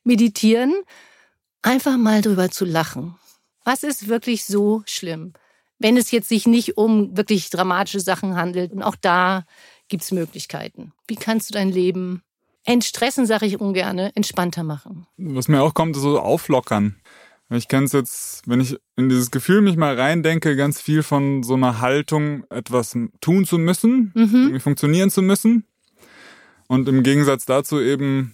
Meditieren. 0.04 0.76
Einfach 1.64 1.98
mal 1.98 2.22
drüber 2.22 2.52
zu 2.52 2.66
lachen. 2.66 3.16
Was 3.64 3.84
ist 3.84 4.08
wirklich 4.08 4.46
so 4.46 4.84
schlimm? 4.86 5.34
Wenn 5.80 5.98
es 5.98 6.12
jetzt 6.12 6.30
sich 6.30 6.48
nicht 6.48 6.78
um 6.78 7.16
wirklich 7.18 7.50
dramatische 7.50 8.00
Sachen 8.00 8.36
handelt. 8.36 8.72
Und 8.72 8.84
auch 8.84 8.96
da 8.96 9.46
gibt 9.88 10.04
es 10.04 10.12
Möglichkeiten. 10.12 10.94
Wie 11.08 11.16
kannst 11.16 11.50
du 11.50 11.54
dein 11.54 11.70
Leben 11.70 12.24
entstressen, 12.66 13.26
sage 13.26 13.46
ich 13.46 13.60
ungern, 13.60 13.98
entspannter 13.98 14.64
machen? 14.64 15.08
Was 15.18 15.48
mir 15.48 15.62
auch 15.62 15.74
kommt, 15.74 15.96
ist 15.96 16.02
so 16.02 16.20
auflockern. 16.20 16.96
Ich 17.50 17.68
kenne 17.68 17.86
es 17.86 17.92
jetzt, 17.92 18.48
wenn 18.48 18.62
ich 18.62 18.78
in 18.96 19.10
dieses 19.10 19.30
Gefühl 19.30 19.62
mich 19.62 19.76
mal 19.76 20.00
reindenke, 20.00 20.56
ganz 20.56 20.82
viel 20.82 21.04
von 21.04 21.44
so 21.44 21.54
einer 21.54 21.82
Haltung, 21.82 22.46
etwas 22.50 22.98
tun 23.22 23.46
zu 23.46 23.58
müssen, 23.58 24.12
mhm. 24.16 24.34
irgendwie 24.34 24.60
funktionieren 24.60 25.12
zu 25.12 25.22
müssen. 25.22 25.66
Und 26.68 26.88
im 26.88 27.04
Gegensatz 27.04 27.46
dazu 27.46 27.80
eben 27.80 28.34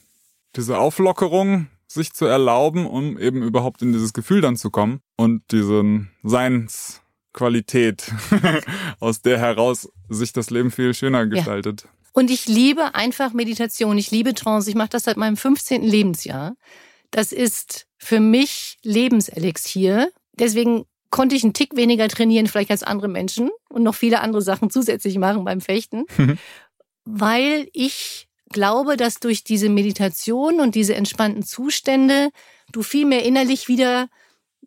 diese 0.55 0.77
Auflockerung, 0.77 1.67
sich 1.91 2.13
zu 2.13 2.25
erlauben, 2.25 2.85
um 2.85 3.17
eben 3.17 3.41
überhaupt 3.41 3.81
in 3.81 3.91
dieses 3.91 4.13
Gefühl 4.13 4.41
dann 4.41 4.55
zu 4.55 4.69
kommen 4.69 5.01
und 5.17 5.41
diese 5.51 6.07
Seinsqualität, 6.23 8.11
aus 8.99 9.21
der 9.21 9.39
heraus 9.39 9.89
sich 10.07 10.31
das 10.31 10.51
Leben 10.51 10.71
viel 10.71 10.93
schöner 10.93 11.25
gestaltet. 11.25 11.83
Ja. 11.83 11.89
Und 12.13 12.29
ich 12.29 12.47
liebe 12.47 12.95
einfach 12.95 13.33
Meditation, 13.33 13.97
ich 13.97 14.11
liebe 14.11 14.33
Trance, 14.33 14.69
ich 14.69 14.75
mache 14.75 14.89
das 14.89 15.03
seit 15.05 15.17
meinem 15.17 15.37
15. 15.37 15.83
Lebensjahr. 15.83 16.55
Das 17.11 17.31
ist 17.31 17.87
für 17.97 18.19
mich 18.19 18.77
Lebenselixier. 18.83 20.11
Deswegen 20.33 20.85
konnte 21.09 21.35
ich 21.35 21.43
einen 21.43 21.53
Tick 21.53 21.75
weniger 21.75 22.07
trainieren, 22.07 22.47
vielleicht 22.47 22.71
als 22.71 22.83
andere 22.83 23.07
Menschen 23.07 23.49
und 23.69 23.83
noch 23.83 23.95
viele 23.95 24.21
andere 24.21 24.43
Sachen 24.43 24.69
zusätzlich 24.69 25.17
machen 25.17 25.43
beim 25.43 25.61
Fechten, 25.61 26.05
weil 27.05 27.67
ich 27.73 28.28
glaube, 28.49 28.97
dass 28.97 29.19
durch 29.19 29.43
diese 29.43 29.69
Meditation 29.69 30.59
und 30.59 30.75
diese 30.75 30.95
entspannten 30.95 31.43
Zustände 31.43 32.29
du 32.71 32.83
viel 32.83 33.05
mehr 33.05 33.23
innerlich 33.25 33.67
wieder, 33.67 34.09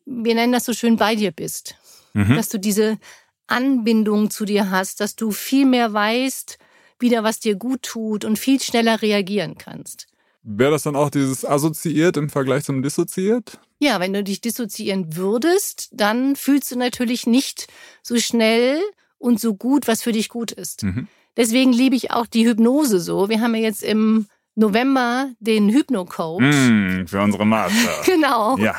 wir 0.05 0.35
nennen 0.35 0.53
das 0.53 0.65
so 0.65 0.73
schön, 0.73 0.97
bei 0.97 1.15
dir 1.15 1.31
bist. 1.31 1.77
Mhm. 2.15 2.37
Dass 2.37 2.49
du 2.49 2.59
diese 2.59 2.99
Anbindung 3.47 4.31
zu 4.31 4.45
dir 4.45 4.71
hast, 4.71 5.01
dass 5.01 5.17
du 5.17 5.31
viel 5.31 5.67
mehr 5.67 5.93
weißt, 5.93 6.59
wieder 6.99 7.23
was 7.23 7.41
dir 7.41 7.57
gut 7.57 7.83
tut 7.83 8.25
und 8.25 8.39
viel 8.39 8.61
schneller 8.61 9.03
reagieren 9.03 9.59
kannst. 9.59 10.07
Wäre 10.43 10.73
das 10.73 10.83
dann 10.83 10.97
auch 10.97 11.11
dieses 11.11 11.45
assoziiert 11.45 12.17
im 12.17 12.29
Vergleich 12.29 12.65
zum 12.65 12.83
dissoziiert? 12.83 13.61
Ja, 13.79 14.01
wenn 14.01 14.13
du 14.13 14.25
dich 14.25 14.41
dissoziieren 14.41 15.17
würdest, 15.17 15.89
dann 15.93 16.37
fühlst 16.37 16.71
du 16.73 16.79
natürlich 16.79 17.27
nicht 17.27 17.69
so 18.03 18.17
schnell 18.19 18.81
und 19.19 19.41
so 19.41 19.55
gut, 19.55 19.87
was 19.87 20.03
für 20.03 20.13
dich 20.13 20.29
gut 20.29 20.51
ist. 20.51 20.83
Mhm. 20.83 21.09
Deswegen 21.37 21.73
liebe 21.73 21.97
ich 21.97 22.11
auch 22.11 22.27
die 22.27 22.47
Hypnose 22.47 23.01
so. 23.01 23.29
Wir 23.29 23.41
haben 23.41 23.55
ja 23.55 23.63
jetzt 23.63 23.83
im 23.83 24.27
November 24.55 25.31
den 25.41 25.71
Hypno-Coach. 25.71 26.45
Mm, 26.45 27.07
für 27.07 27.23
unsere 27.23 27.47
Master. 27.47 28.03
genau. 28.05 28.59
Ja. 28.59 28.75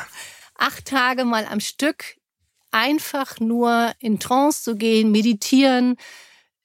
Acht 0.56 0.84
Tage 0.84 1.24
mal 1.24 1.46
am 1.46 1.60
Stück 1.60 2.16
einfach 2.70 3.38
nur 3.40 3.92
in 3.98 4.18
Trance 4.18 4.62
zu 4.62 4.76
gehen, 4.76 5.10
meditieren, 5.10 5.96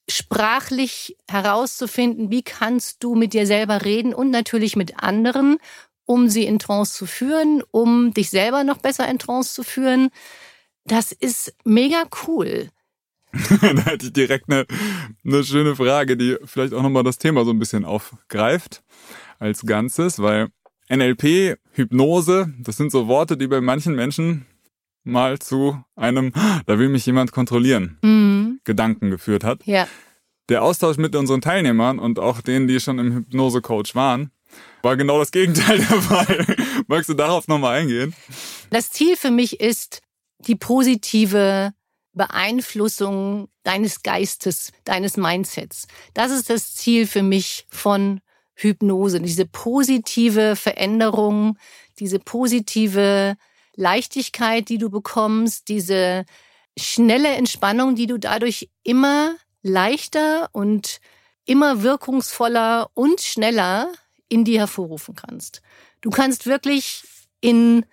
sprachlich 0.10 1.16
herauszufinden, 1.30 2.32
wie 2.32 2.42
kannst 2.42 3.04
du 3.04 3.16
mit 3.16 3.34
dir 3.34 3.46
selber 3.46 3.86
reden 3.86 4.14
und 4.14 4.32
natürlich 4.32 4.76
mit 4.76 5.04
anderen, 5.04 5.58
um 6.06 6.28
sie 6.28 6.46
in 6.46 6.58
Trance 6.58 6.94
zu 6.94 7.06
führen, 7.06 7.64
um 7.70 8.14
dich 8.14 8.32
selber 8.32 8.64
noch 8.64 8.78
besser 8.78 9.08
in 9.08 9.20
Trance 9.20 9.54
zu 9.54 9.64
führen. 9.64 10.10
Das 10.86 11.12
ist 11.12 11.54
mega 11.64 12.04
cool. 12.28 12.70
da 13.62 13.82
hätte 13.86 14.08
ich 14.08 14.14
direkt 14.14 14.52
eine, 14.52 14.66
eine 15.26 15.44
schöne 15.44 15.76
Frage, 15.76 16.18
die 16.18 16.38
vielleicht 16.46 16.74
auch 16.74 16.82
nochmal 16.82 17.04
das 17.04 17.18
Thema 17.18 17.46
so 17.46 17.52
ein 17.52 17.60
bisschen 17.60 17.86
aufgreift 17.86 18.84
als 19.38 19.66
Ganzes, 19.66 20.20
weil 20.20 20.50
NLP, 20.90 21.58
Hypnose, 21.74 22.54
das 22.60 22.78
sind 22.78 22.92
so 22.92 23.08
Worte, 23.08 23.38
die 23.38 23.48
bei 23.48 23.62
manchen 23.62 23.96
Menschen 23.96 24.46
mal 25.04 25.40
zu 25.40 25.84
einem, 25.96 26.34
da 26.66 26.80
will 26.80 26.90
mich 26.90 27.06
jemand 27.06 27.32
kontrollieren, 27.32 27.98
mhm. 28.02 28.60
Gedanken 28.64 29.12
geführt 29.12 29.44
hat. 29.44 29.66
Ja. 29.66 29.88
Der 30.50 30.64
Austausch 30.64 30.98
mit 30.98 31.16
unseren 31.16 31.42
Teilnehmern 31.42 32.00
und 32.00 32.18
auch 32.18 32.42
denen, 32.42 32.68
die 32.68 32.80
schon 32.80 32.98
im 32.98 33.14
Hypnose-Coach 33.14 33.94
waren, 33.94 34.32
war 34.82 34.98
genau 34.98 35.20
das 35.20 35.32
Gegenteil 35.32 35.78
der 35.78 35.86
Fall. 36.02 36.46
Magst 36.88 37.10
du 37.10 37.14
darauf 37.14 37.48
nochmal 37.48 37.80
eingehen? 37.80 38.16
Das 38.72 38.90
Ziel 38.90 39.16
für 39.16 39.30
mich 39.30 39.60
ist, 39.60 40.02
die 40.40 40.56
positive 40.56 41.74
Beeinflussung 42.14 43.50
deines 43.64 44.04
Geistes, 44.04 44.72
deines 44.84 45.18
Mindsets. 45.18 45.88
Das 46.14 46.32
ist 46.32 46.50
das 46.50 46.76
Ziel 46.76 47.08
für 47.08 47.24
mich 47.24 47.68
von 47.70 48.22
Hypnose, 48.56 49.22
diese 49.22 49.46
positive 49.46 50.56
Veränderung, 50.56 51.58
diese 52.00 52.20
positive 52.20 53.38
Leichtigkeit, 53.76 54.68
die 54.68 54.78
du 54.78 54.90
bekommst, 54.90 55.70
diese 55.70 56.26
schnelle 56.78 57.30
Entspannung, 57.30 57.96
die 57.96 58.08
du 58.08 58.18
dadurch 58.18 58.70
immer 58.84 59.36
leichter 59.62 60.50
und 60.52 61.00
immer 61.46 61.84
wirkungsvoller 61.84 62.90
und 62.94 63.22
schneller 63.22 63.92
in 64.28 64.46
dir 64.46 64.60
hervorrufen 64.60 65.16
kannst. 65.16 65.62
Du 66.02 66.10
kannst 66.10 66.46
wirklich 66.46 67.04
in 67.42 67.86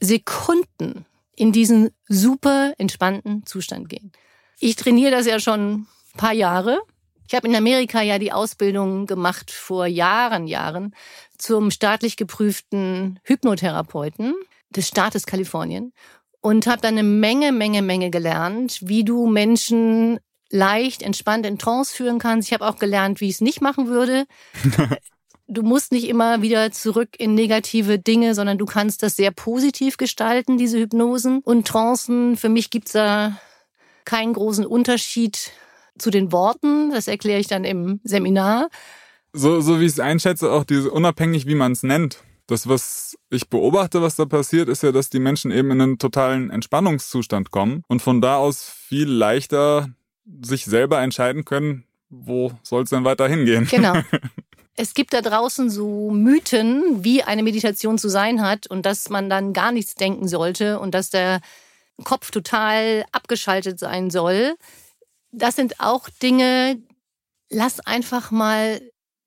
Sekunden 0.00 1.04
in 1.40 1.52
diesen 1.52 1.88
super 2.06 2.74
entspannten 2.76 3.46
Zustand 3.46 3.88
gehen. 3.88 4.12
Ich 4.58 4.76
trainiere 4.76 5.10
das 5.10 5.24
ja 5.24 5.40
schon 5.40 5.72
ein 5.72 5.86
paar 6.18 6.34
Jahre. 6.34 6.82
Ich 7.26 7.34
habe 7.34 7.48
in 7.48 7.56
Amerika 7.56 8.02
ja 8.02 8.18
die 8.18 8.30
Ausbildung 8.30 9.06
gemacht 9.06 9.50
vor 9.50 9.86
Jahren, 9.86 10.46
Jahren 10.46 10.94
zum 11.38 11.70
staatlich 11.70 12.18
geprüften 12.18 13.20
Hypnotherapeuten 13.24 14.34
des 14.68 14.86
Staates 14.86 15.24
Kalifornien 15.24 15.94
und 16.42 16.66
habe 16.66 16.82
dann 16.82 16.98
eine 16.98 17.04
Menge, 17.04 17.52
Menge, 17.52 17.80
Menge 17.80 18.10
gelernt, 18.10 18.80
wie 18.82 19.02
du 19.02 19.26
Menschen 19.26 20.20
leicht, 20.50 21.00
entspannt 21.00 21.46
in 21.46 21.58
Trance 21.58 21.94
führen 21.94 22.18
kannst. 22.18 22.48
Ich 22.48 22.52
habe 22.52 22.68
auch 22.68 22.76
gelernt, 22.76 23.22
wie 23.22 23.28
ich 23.28 23.36
es 23.36 23.40
nicht 23.40 23.62
machen 23.62 23.86
würde. 23.86 24.26
du 25.50 25.62
musst 25.62 25.92
nicht 25.92 26.08
immer 26.08 26.42
wieder 26.42 26.70
zurück 26.70 27.10
in 27.18 27.34
negative 27.34 27.98
Dinge, 27.98 28.34
sondern 28.34 28.56
du 28.56 28.66
kannst 28.66 29.02
das 29.02 29.16
sehr 29.16 29.32
positiv 29.32 29.96
gestalten, 29.96 30.56
diese 30.56 30.78
Hypnosen 30.78 31.40
und 31.40 31.66
Trancen. 31.66 32.36
Für 32.36 32.48
mich 32.48 32.70
gibt's 32.70 32.92
da 32.92 33.38
keinen 34.04 34.32
großen 34.32 34.64
Unterschied 34.64 35.50
zu 35.98 36.10
den 36.10 36.32
Worten. 36.32 36.90
Das 36.90 37.08
erkläre 37.08 37.40
ich 37.40 37.48
dann 37.48 37.64
im 37.64 38.00
Seminar. 38.04 38.68
So, 39.32 39.60
so 39.60 39.80
wie 39.80 39.84
ich 39.84 39.92
es 39.92 40.00
einschätze, 40.00 40.50
auch 40.50 40.64
diese, 40.64 40.90
unabhängig 40.90 41.46
wie 41.46 41.54
man 41.54 41.72
es 41.72 41.82
nennt. 41.82 42.22
Das, 42.46 42.68
was 42.68 43.16
ich 43.28 43.48
beobachte, 43.48 44.02
was 44.02 44.16
da 44.16 44.24
passiert, 44.24 44.68
ist 44.68 44.82
ja, 44.82 44.90
dass 44.90 45.10
die 45.10 45.20
Menschen 45.20 45.52
eben 45.52 45.70
in 45.70 45.80
einen 45.80 45.98
totalen 45.98 46.50
Entspannungszustand 46.50 47.52
kommen 47.52 47.84
und 47.86 48.02
von 48.02 48.20
da 48.20 48.38
aus 48.38 48.64
viel 48.64 49.08
leichter 49.08 49.90
sich 50.42 50.64
selber 50.64 51.00
entscheiden 51.00 51.44
können, 51.44 51.84
wo 52.08 52.52
soll 52.64 52.82
es 52.82 52.90
denn 52.90 53.04
weiter 53.04 53.28
hingehen. 53.28 53.68
Genau. 53.70 53.94
Es 54.80 54.94
gibt 54.94 55.12
da 55.12 55.20
draußen 55.20 55.68
so 55.68 56.10
Mythen, 56.10 57.04
wie 57.04 57.22
eine 57.22 57.42
Meditation 57.42 57.98
zu 57.98 58.08
sein 58.08 58.40
hat 58.40 58.66
und 58.66 58.86
dass 58.86 59.10
man 59.10 59.28
dann 59.28 59.52
gar 59.52 59.72
nichts 59.72 59.94
denken 59.94 60.26
sollte 60.26 60.80
und 60.80 60.94
dass 60.94 61.10
der 61.10 61.42
Kopf 62.02 62.30
total 62.30 63.04
abgeschaltet 63.12 63.78
sein 63.78 64.08
soll. 64.08 64.54
Das 65.32 65.56
sind 65.56 65.80
auch 65.80 66.08
Dinge, 66.22 66.80
lass 67.50 67.80
einfach 67.80 68.30
mal 68.30 68.80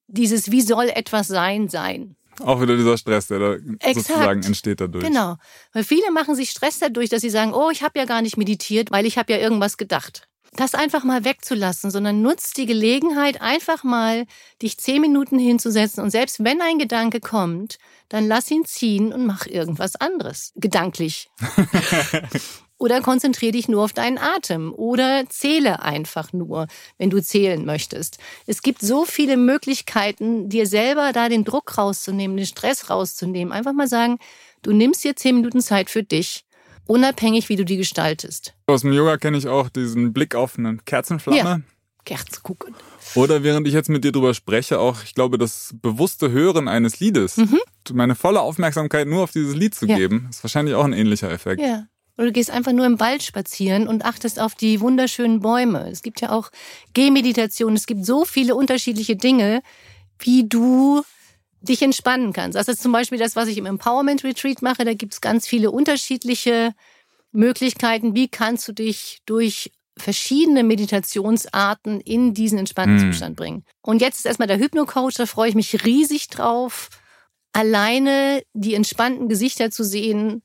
dieses 0.08 0.50
Wie 0.50 0.62
soll 0.62 0.90
etwas 0.90 1.28
sein 1.28 1.70
sein. 1.70 2.16
Auch 2.40 2.60
wieder 2.60 2.76
dieser 2.76 2.98
Stress, 2.98 3.28
der 3.28 3.38
da 3.38 3.54
Exakt. 3.54 4.08
sozusagen 4.08 4.42
entsteht 4.42 4.82
dadurch. 4.82 5.06
Genau. 5.06 5.36
Weil 5.72 5.84
viele 5.84 6.10
machen 6.10 6.34
sich 6.34 6.50
Stress 6.50 6.80
dadurch, 6.80 7.12
dass 7.12 7.22
sie 7.22 7.30
sagen, 7.30 7.54
oh, 7.54 7.70
ich 7.70 7.84
habe 7.84 8.00
ja 8.00 8.06
gar 8.06 8.24
nicht 8.24 8.38
meditiert, 8.38 8.90
weil 8.90 9.06
ich 9.06 9.20
habe 9.20 9.32
ja 9.32 9.38
irgendwas 9.38 9.78
gedacht 9.78 10.28
das 10.56 10.76
einfach 10.76 11.04
mal 11.04 11.26
wegzulassen, 11.26 11.92
sondern 11.92 12.22
nutzt 12.22 12.58
die 12.58 12.66
Gelegenheit, 12.66 13.42
einfach 13.42 13.84
mal 13.84 14.26
dich 14.62 14.78
zehn 14.78 15.02
Minuten 15.02 15.40
hinzusetzen 15.40 16.04
und 16.04 16.10
selbst 16.10 16.44
wenn 16.44 16.62
ein 16.62 16.80
Gedanke 16.80 17.20
kommt, 17.20 17.78
dann 18.10 18.28
lass 18.28 18.52
ihn 18.52 18.66
ziehen 18.66 19.12
und 19.12 19.26
mach 19.26 19.48
irgendwas 19.48 19.96
anderes, 19.96 20.54
gedanklich. 20.56 21.30
Oder 22.84 23.00
konzentriere 23.00 23.54
dich 23.54 23.70
nur 23.70 23.82
auf 23.82 23.94
deinen 23.94 24.18
Atem 24.18 24.74
oder 24.74 25.24
zähle 25.30 25.82
einfach 25.84 26.34
nur, 26.34 26.68
wenn 26.98 27.10
du 27.10 27.22
zählen 27.22 27.64
möchtest. 27.64 28.18
Es 28.46 28.62
gibt 28.62 28.82
so 28.82 29.06
viele 29.06 29.38
Möglichkeiten, 29.38 30.50
dir 30.50 30.68
selber 30.68 31.14
da 31.14 31.30
den 31.30 31.46
Druck 31.46 31.78
rauszunehmen, 31.78 32.36
den 32.36 32.46
Stress 32.46 32.90
rauszunehmen. 32.90 33.54
Einfach 33.54 33.72
mal 33.72 33.88
sagen, 33.88 34.18
du 34.64 34.74
nimmst 34.74 35.02
dir 35.06 35.16
zehn 35.16 35.36
Minuten 35.36 35.62
Zeit 35.62 35.90
für 35.90 36.04
dich, 36.04 36.44
unabhängig 36.86 37.50
wie 37.50 37.56
du 37.56 37.66
die 37.66 37.78
gestaltest. 37.78 38.54
Aus 38.68 38.82
dem 38.82 38.94
Yoga 38.94 39.18
kenne 39.18 39.38
ich 39.38 39.48
auch 39.48 39.70
diesen 39.70 40.14
Blick 40.14 40.36
auf 40.36 40.58
eine 40.58 40.78
Kerzenflamme. 40.78 41.38
Ja. 41.38 41.60
Kerze 42.06 42.42
gucken. 42.42 42.76
Oder 43.16 43.44
während 43.44 43.68
ich 43.68 43.74
jetzt 43.74 43.90
mit 43.90 44.04
dir 44.04 44.12
drüber 44.12 44.34
spreche, 44.34 44.80
auch, 44.80 45.04
ich 45.04 45.14
glaube, 45.14 45.38
das 45.38 45.74
bewusste 45.82 46.32
Hören 46.32 46.68
eines 46.68 47.00
Liedes, 47.00 47.38
mhm. 47.38 47.60
meine 47.94 48.16
volle 48.16 48.42
Aufmerksamkeit 48.42 49.08
nur 49.08 49.24
auf 49.24 49.32
dieses 49.32 49.56
Lied 49.56 49.76
zu 49.76 49.86
ja. 49.86 49.96
geben, 49.96 50.28
ist 50.30 50.44
wahrscheinlich 50.44 50.76
auch 50.76 50.84
ein 50.84 50.94
ähnlicher 50.94 51.32
Effekt. 51.32 51.62
Ja. 51.62 51.88
Oder 52.18 52.28
du 52.28 52.34
gehst 52.34 52.52
einfach 52.52 52.74
nur 52.74 52.86
im 52.86 53.00
Wald 53.00 53.24
spazieren 53.24 53.88
und 53.88 54.06
achtest 54.06 54.40
auf 54.40 54.54
die 54.54 54.82
wunderschönen 54.82 55.40
Bäume. 55.40 55.90
Es 55.90 56.04
gibt 56.04 56.22
ja 56.22 56.32
auch 56.32 56.52
Gehmeditation. 56.94 57.74
Es 57.74 57.88
gibt 57.88 58.06
so 58.06 58.24
viele 58.24 58.56
unterschiedliche 58.56 59.16
Dinge, 59.16 59.64
wie 60.20 60.48
du 60.48 61.04
dich 61.64 61.82
entspannen 61.82 62.34
kannst. 62.34 62.58
Das 62.58 62.68
ist 62.68 62.82
zum 62.82 62.92
Beispiel 62.92 63.18
das, 63.18 63.36
was 63.36 63.48
ich 63.48 63.58
im 63.58 63.66
Empowerment 63.66 64.24
Retreat 64.24 64.62
mache. 64.62 64.86
Da 64.86 64.94
gibt 64.94 65.14
es 65.14 65.22
ganz 65.22 65.48
viele 65.48 65.72
unterschiedliche 65.72 66.74
Möglichkeiten. 67.32 68.16
Wie 68.16 68.28
kannst 68.28 68.68
du 68.68 68.74
dich 68.74 69.22
durch 69.26 69.72
verschiedene 69.98 70.64
Meditationsarten 70.64 72.02
in 72.02 72.34
diesen 72.34 72.60
entspannten 72.60 72.98
mm. 72.98 73.12
Zustand 73.12 73.36
bringen? 73.38 73.64
Und 73.82 74.02
jetzt 74.02 74.18
ist 74.18 74.26
erstmal 74.26 74.48
der 74.48 74.60
Hypno-Coach. 74.60 75.16
Da 75.16 75.26
freue 75.26 75.50
ich 75.50 75.56
mich 75.56 75.86
riesig 75.86 76.28
drauf, 76.28 76.90
alleine 77.54 78.44
die 78.54 78.74
entspannten 78.74 79.30
Gesichter 79.30 79.72
zu 79.72 79.84
sehen, 79.84 80.44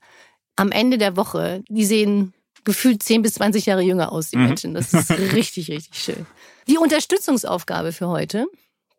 am 0.55 0.71
Ende 0.71 0.97
der 0.97 1.15
Woche, 1.15 1.63
die 1.69 1.85
sehen 1.85 2.33
gefühlt 2.65 3.01
10 3.01 3.21
bis 3.21 3.35
20 3.35 3.65
Jahre 3.65 3.81
jünger 3.81 4.11
aus, 4.11 4.29
die 4.29 4.37
mhm. 4.37 4.45
Menschen. 4.45 4.73
Das 4.73 4.93
ist 4.93 5.09
richtig, 5.33 5.69
richtig 5.69 5.97
schön. 5.97 6.25
Die 6.67 6.77
Unterstützungsaufgabe 6.77 7.91
für 7.91 8.07
heute. 8.07 8.45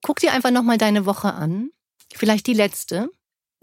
Guck 0.03 0.21
dir 0.21 0.33
einfach 0.33 0.51
nochmal 0.51 0.79
deine 0.79 1.07
Woche 1.07 1.35
an. 1.35 1.71
Vielleicht 2.15 2.47
die 2.47 2.55
letzte. 2.55 3.11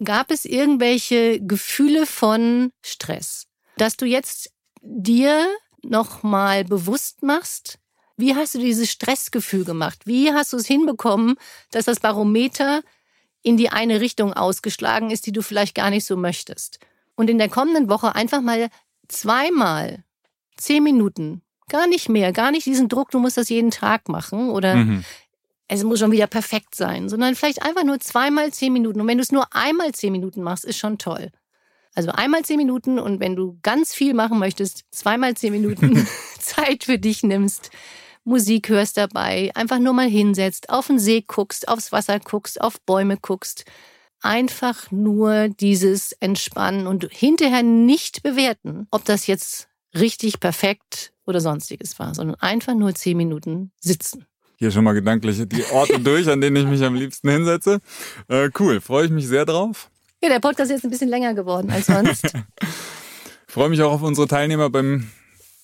Gab 0.03 0.31
es 0.31 0.45
irgendwelche 0.45 1.39
Gefühle 1.41 2.05
von 2.05 2.71
Stress, 2.83 3.47
dass 3.77 3.97
du 3.97 4.05
jetzt 4.05 4.51
dir 4.81 5.47
nochmal 5.81 6.63
bewusst 6.63 7.23
machst, 7.23 7.79
wie 8.15 8.35
hast 8.35 8.55
du 8.55 8.59
dieses 8.59 8.91
Stressgefühl 8.91 9.63
gemacht? 9.63 10.01
Wie 10.05 10.33
hast 10.33 10.53
du 10.53 10.57
es 10.57 10.65
hinbekommen, 10.65 11.35
dass 11.71 11.85
das 11.85 11.99
Barometer 11.99 12.81
in 13.43 13.57
die 13.57 13.69
eine 13.69 14.01
Richtung 14.01 14.33
ausgeschlagen 14.33 15.11
ist, 15.11 15.25
die 15.27 15.31
du 15.31 15.41
vielleicht 15.41 15.75
gar 15.75 15.89
nicht 15.89 16.05
so 16.05 16.17
möchtest? 16.17 16.79
und 17.17 17.29
in 17.29 17.37
der 17.37 17.49
kommenden 17.49 17.89
Woche 17.89 18.15
einfach 18.15 18.41
mal 18.41 18.69
zweimal 19.09 20.03
zehn 20.55 20.83
Minuten, 20.83 21.41
gar 21.67 21.87
nicht 21.87 22.07
mehr, 22.07 22.31
gar 22.31 22.51
nicht 22.51 22.65
diesen 22.65 22.87
Druck, 22.87 23.11
du 23.11 23.19
musst 23.19 23.35
das 23.35 23.49
jeden 23.49 23.71
Tag 23.71 24.07
machen 24.07 24.49
oder 24.49 24.75
mhm. 24.75 25.03
Es 25.67 25.83
muss 25.83 25.99
schon 25.99 26.11
wieder 26.11 26.27
perfekt 26.27 26.75
sein, 26.75 27.09
sondern 27.09 27.35
vielleicht 27.35 27.61
einfach 27.61 27.83
nur 27.83 27.99
zweimal 27.99 28.53
zehn 28.53 28.71
Minuten. 28.71 29.01
Und 29.01 29.07
wenn 29.07 29.17
du 29.17 29.23
es 29.23 29.31
nur 29.31 29.47
einmal 29.53 29.91
zehn 29.93 30.11
Minuten 30.11 30.41
machst, 30.41 30.65
ist 30.65 30.77
schon 30.77 30.97
toll. 30.97 31.31
Also 31.93 32.11
einmal 32.11 32.43
zehn 32.43 32.57
Minuten 32.57 32.99
und 32.99 33.19
wenn 33.19 33.35
du 33.35 33.57
ganz 33.63 33.93
viel 33.93 34.13
machen 34.13 34.37
möchtest, 34.37 34.85
zweimal 34.91 35.35
zehn 35.35 35.51
Minuten 35.51 36.07
Zeit 36.39 36.83
für 36.83 36.99
dich 36.99 37.23
nimmst, 37.23 37.71
Musik 38.23 38.69
hörst 38.69 38.97
dabei, 38.97 39.51
einfach 39.55 39.79
nur 39.79 39.93
mal 39.93 40.07
hinsetzt, 40.07 40.69
auf 40.69 40.87
den 40.87 40.99
See 40.99 41.23
guckst, 41.25 41.67
aufs 41.67 41.91
Wasser 41.91 42.19
guckst, 42.19 42.61
auf 42.61 42.79
Bäume 42.81 43.17
guckst 43.17 43.65
einfach 44.21 44.91
nur 44.91 45.49
dieses 45.49 46.11
Entspannen 46.11 46.85
und 46.85 47.07
hinterher 47.11 47.63
nicht 47.63 48.23
bewerten, 48.23 48.87
ob 48.91 49.05
das 49.05 49.25
jetzt 49.25 49.67
richtig 49.95 50.39
perfekt 50.39 51.13
oder 51.25 51.41
sonstiges 51.41 51.97
war, 51.97 52.13
sondern 52.13 52.35
einfach 52.35 52.75
nur 52.75 52.93
zehn 52.93 53.17
Minuten 53.17 53.71
sitzen. 53.79 54.26
Hier 54.57 54.71
schon 54.71 54.83
mal 54.83 54.93
gedanklich 54.93 55.41
die 55.47 55.63
Orte 55.71 55.99
durch, 55.99 56.27
an 56.29 56.41
denen 56.41 56.55
ich 56.55 56.65
mich 56.65 56.83
am 56.83 56.95
liebsten 56.95 57.29
hinsetze. 57.29 57.79
Äh, 58.27 58.49
cool, 58.59 58.81
freue 58.81 59.05
ich 59.05 59.11
mich 59.11 59.27
sehr 59.27 59.45
drauf. 59.45 59.89
Ja, 60.21 60.29
der 60.29 60.39
Podcast 60.39 60.71
ist 60.71 60.77
jetzt 60.77 60.83
ein 60.83 60.89
bisschen 60.89 61.09
länger 61.09 61.33
geworden 61.33 61.69
als 61.69 61.85
sonst. 61.85 62.33
freue 63.47 63.69
mich 63.69 63.81
auch 63.81 63.91
auf 63.91 64.01
unsere 64.01 64.27
Teilnehmer 64.27 64.69
beim 64.69 65.09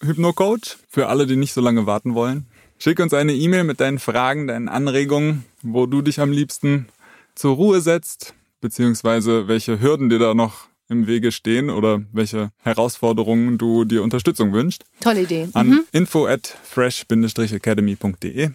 Hypno-Coach. 0.02 0.78
Für 0.90 1.08
alle, 1.08 1.26
die 1.26 1.36
nicht 1.36 1.54
so 1.54 1.62
lange 1.62 1.86
warten 1.86 2.14
wollen. 2.14 2.46
Schick 2.78 3.00
uns 3.00 3.14
eine 3.14 3.34
E-Mail 3.34 3.64
mit 3.64 3.80
deinen 3.80 4.00
Fragen, 4.00 4.48
deinen 4.48 4.70
Anregungen, 4.70 5.46
wo 5.62 5.86
du 5.86 6.02
dich 6.02 6.20
am 6.20 6.32
liebsten 6.32 6.88
zur 7.36 7.56
Ruhe 7.56 7.82
setzt 7.82 8.34
beziehungsweise 8.64 9.48
welche 9.48 9.80
Hürden 9.80 10.10
dir 10.10 10.18
da 10.18 10.34
noch 10.34 10.68
im 10.90 11.06
Wege 11.06 11.32
stehen 11.32 11.70
oder 11.70 12.02
welche 12.12 12.52
Herausforderungen 12.64 13.58
du 13.60 13.84
dir 13.84 14.02
Unterstützung 14.02 14.54
wünschst. 14.54 14.86
Tolle 15.02 15.24
Idee. 15.24 15.50
An 15.54 15.68
mhm. 15.68 15.84
info 15.92 16.26
at 16.26 16.48
fresh-academy.de. 16.64 18.50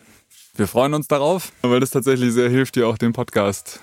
Wir 0.59 0.67
freuen 0.67 0.93
uns 0.93 1.07
darauf, 1.07 1.53
weil 1.63 1.79
das 1.79 1.91
tatsächlich 1.91 2.33
sehr 2.33 2.51
hilft, 2.51 2.75
dir 2.75 2.89
auch 2.89 2.99
den 2.99 3.13
Podcast 3.13 3.79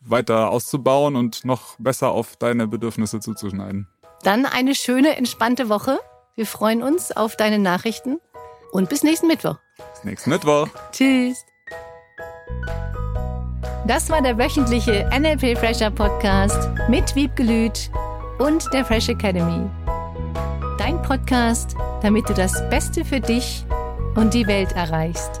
weiter 0.00 0.50
auszubauen 0.50 1.16
und 1.16 1.44
noch 1.44 1.74
besser 1.80 2.12
auf 2.12 2.36
deine 2.36 2.68
Bedürfnisse 2.68 3.18
zuzuschneiden. 3.18 3.88
Dann 4.22 4.46
eine 4.46 4.76
schöne, 4.76 5.16
entspannte 5.16 5.68
Woche. 5.68 5.98
Wir 6.36 6.46
freuen 6.46 6.84
uns 6.84 7.10
auf 7.10 7.34
deine 7.34 7.58
Nachrichten 7.58 8.20
und 8.70 8.88
bis 8.88 9.02
nächsten 9.02 9.26
Mittwoch. 9.26 9.56
Bis 9.92 10.04
nächsten 10.04 10.30
Mittwoch. 10.30 10.68
Tschüss. 10.92 11.44
Das 13.88 14.08
war 14.08 14.22
der 14.22 14.38
wöchentliche 14.38 15.10
NLP 15.12 15.58
Fresher 15.58 15.90
Podcast 15.90 16.70
mit 16.88 17.12
Wiebgelüt 17.16 17.90
und 18.38 18.72
der 18.72 18.84
Fresh 18.84 19.08
Academy. 19.08 19.68
Dein 20.78 21.02
Podcast, 21.02 21.74
damit 22.02 22.28
du 22.28 22.34
das 22.34 22.52
Beste 22.70 23.04
für 23.04 23.18
dich 23.18 23.64
und 24.14 24.32
die 24.32 24.46
Welt 24.46 24.70
erreichst. 24.76 25.40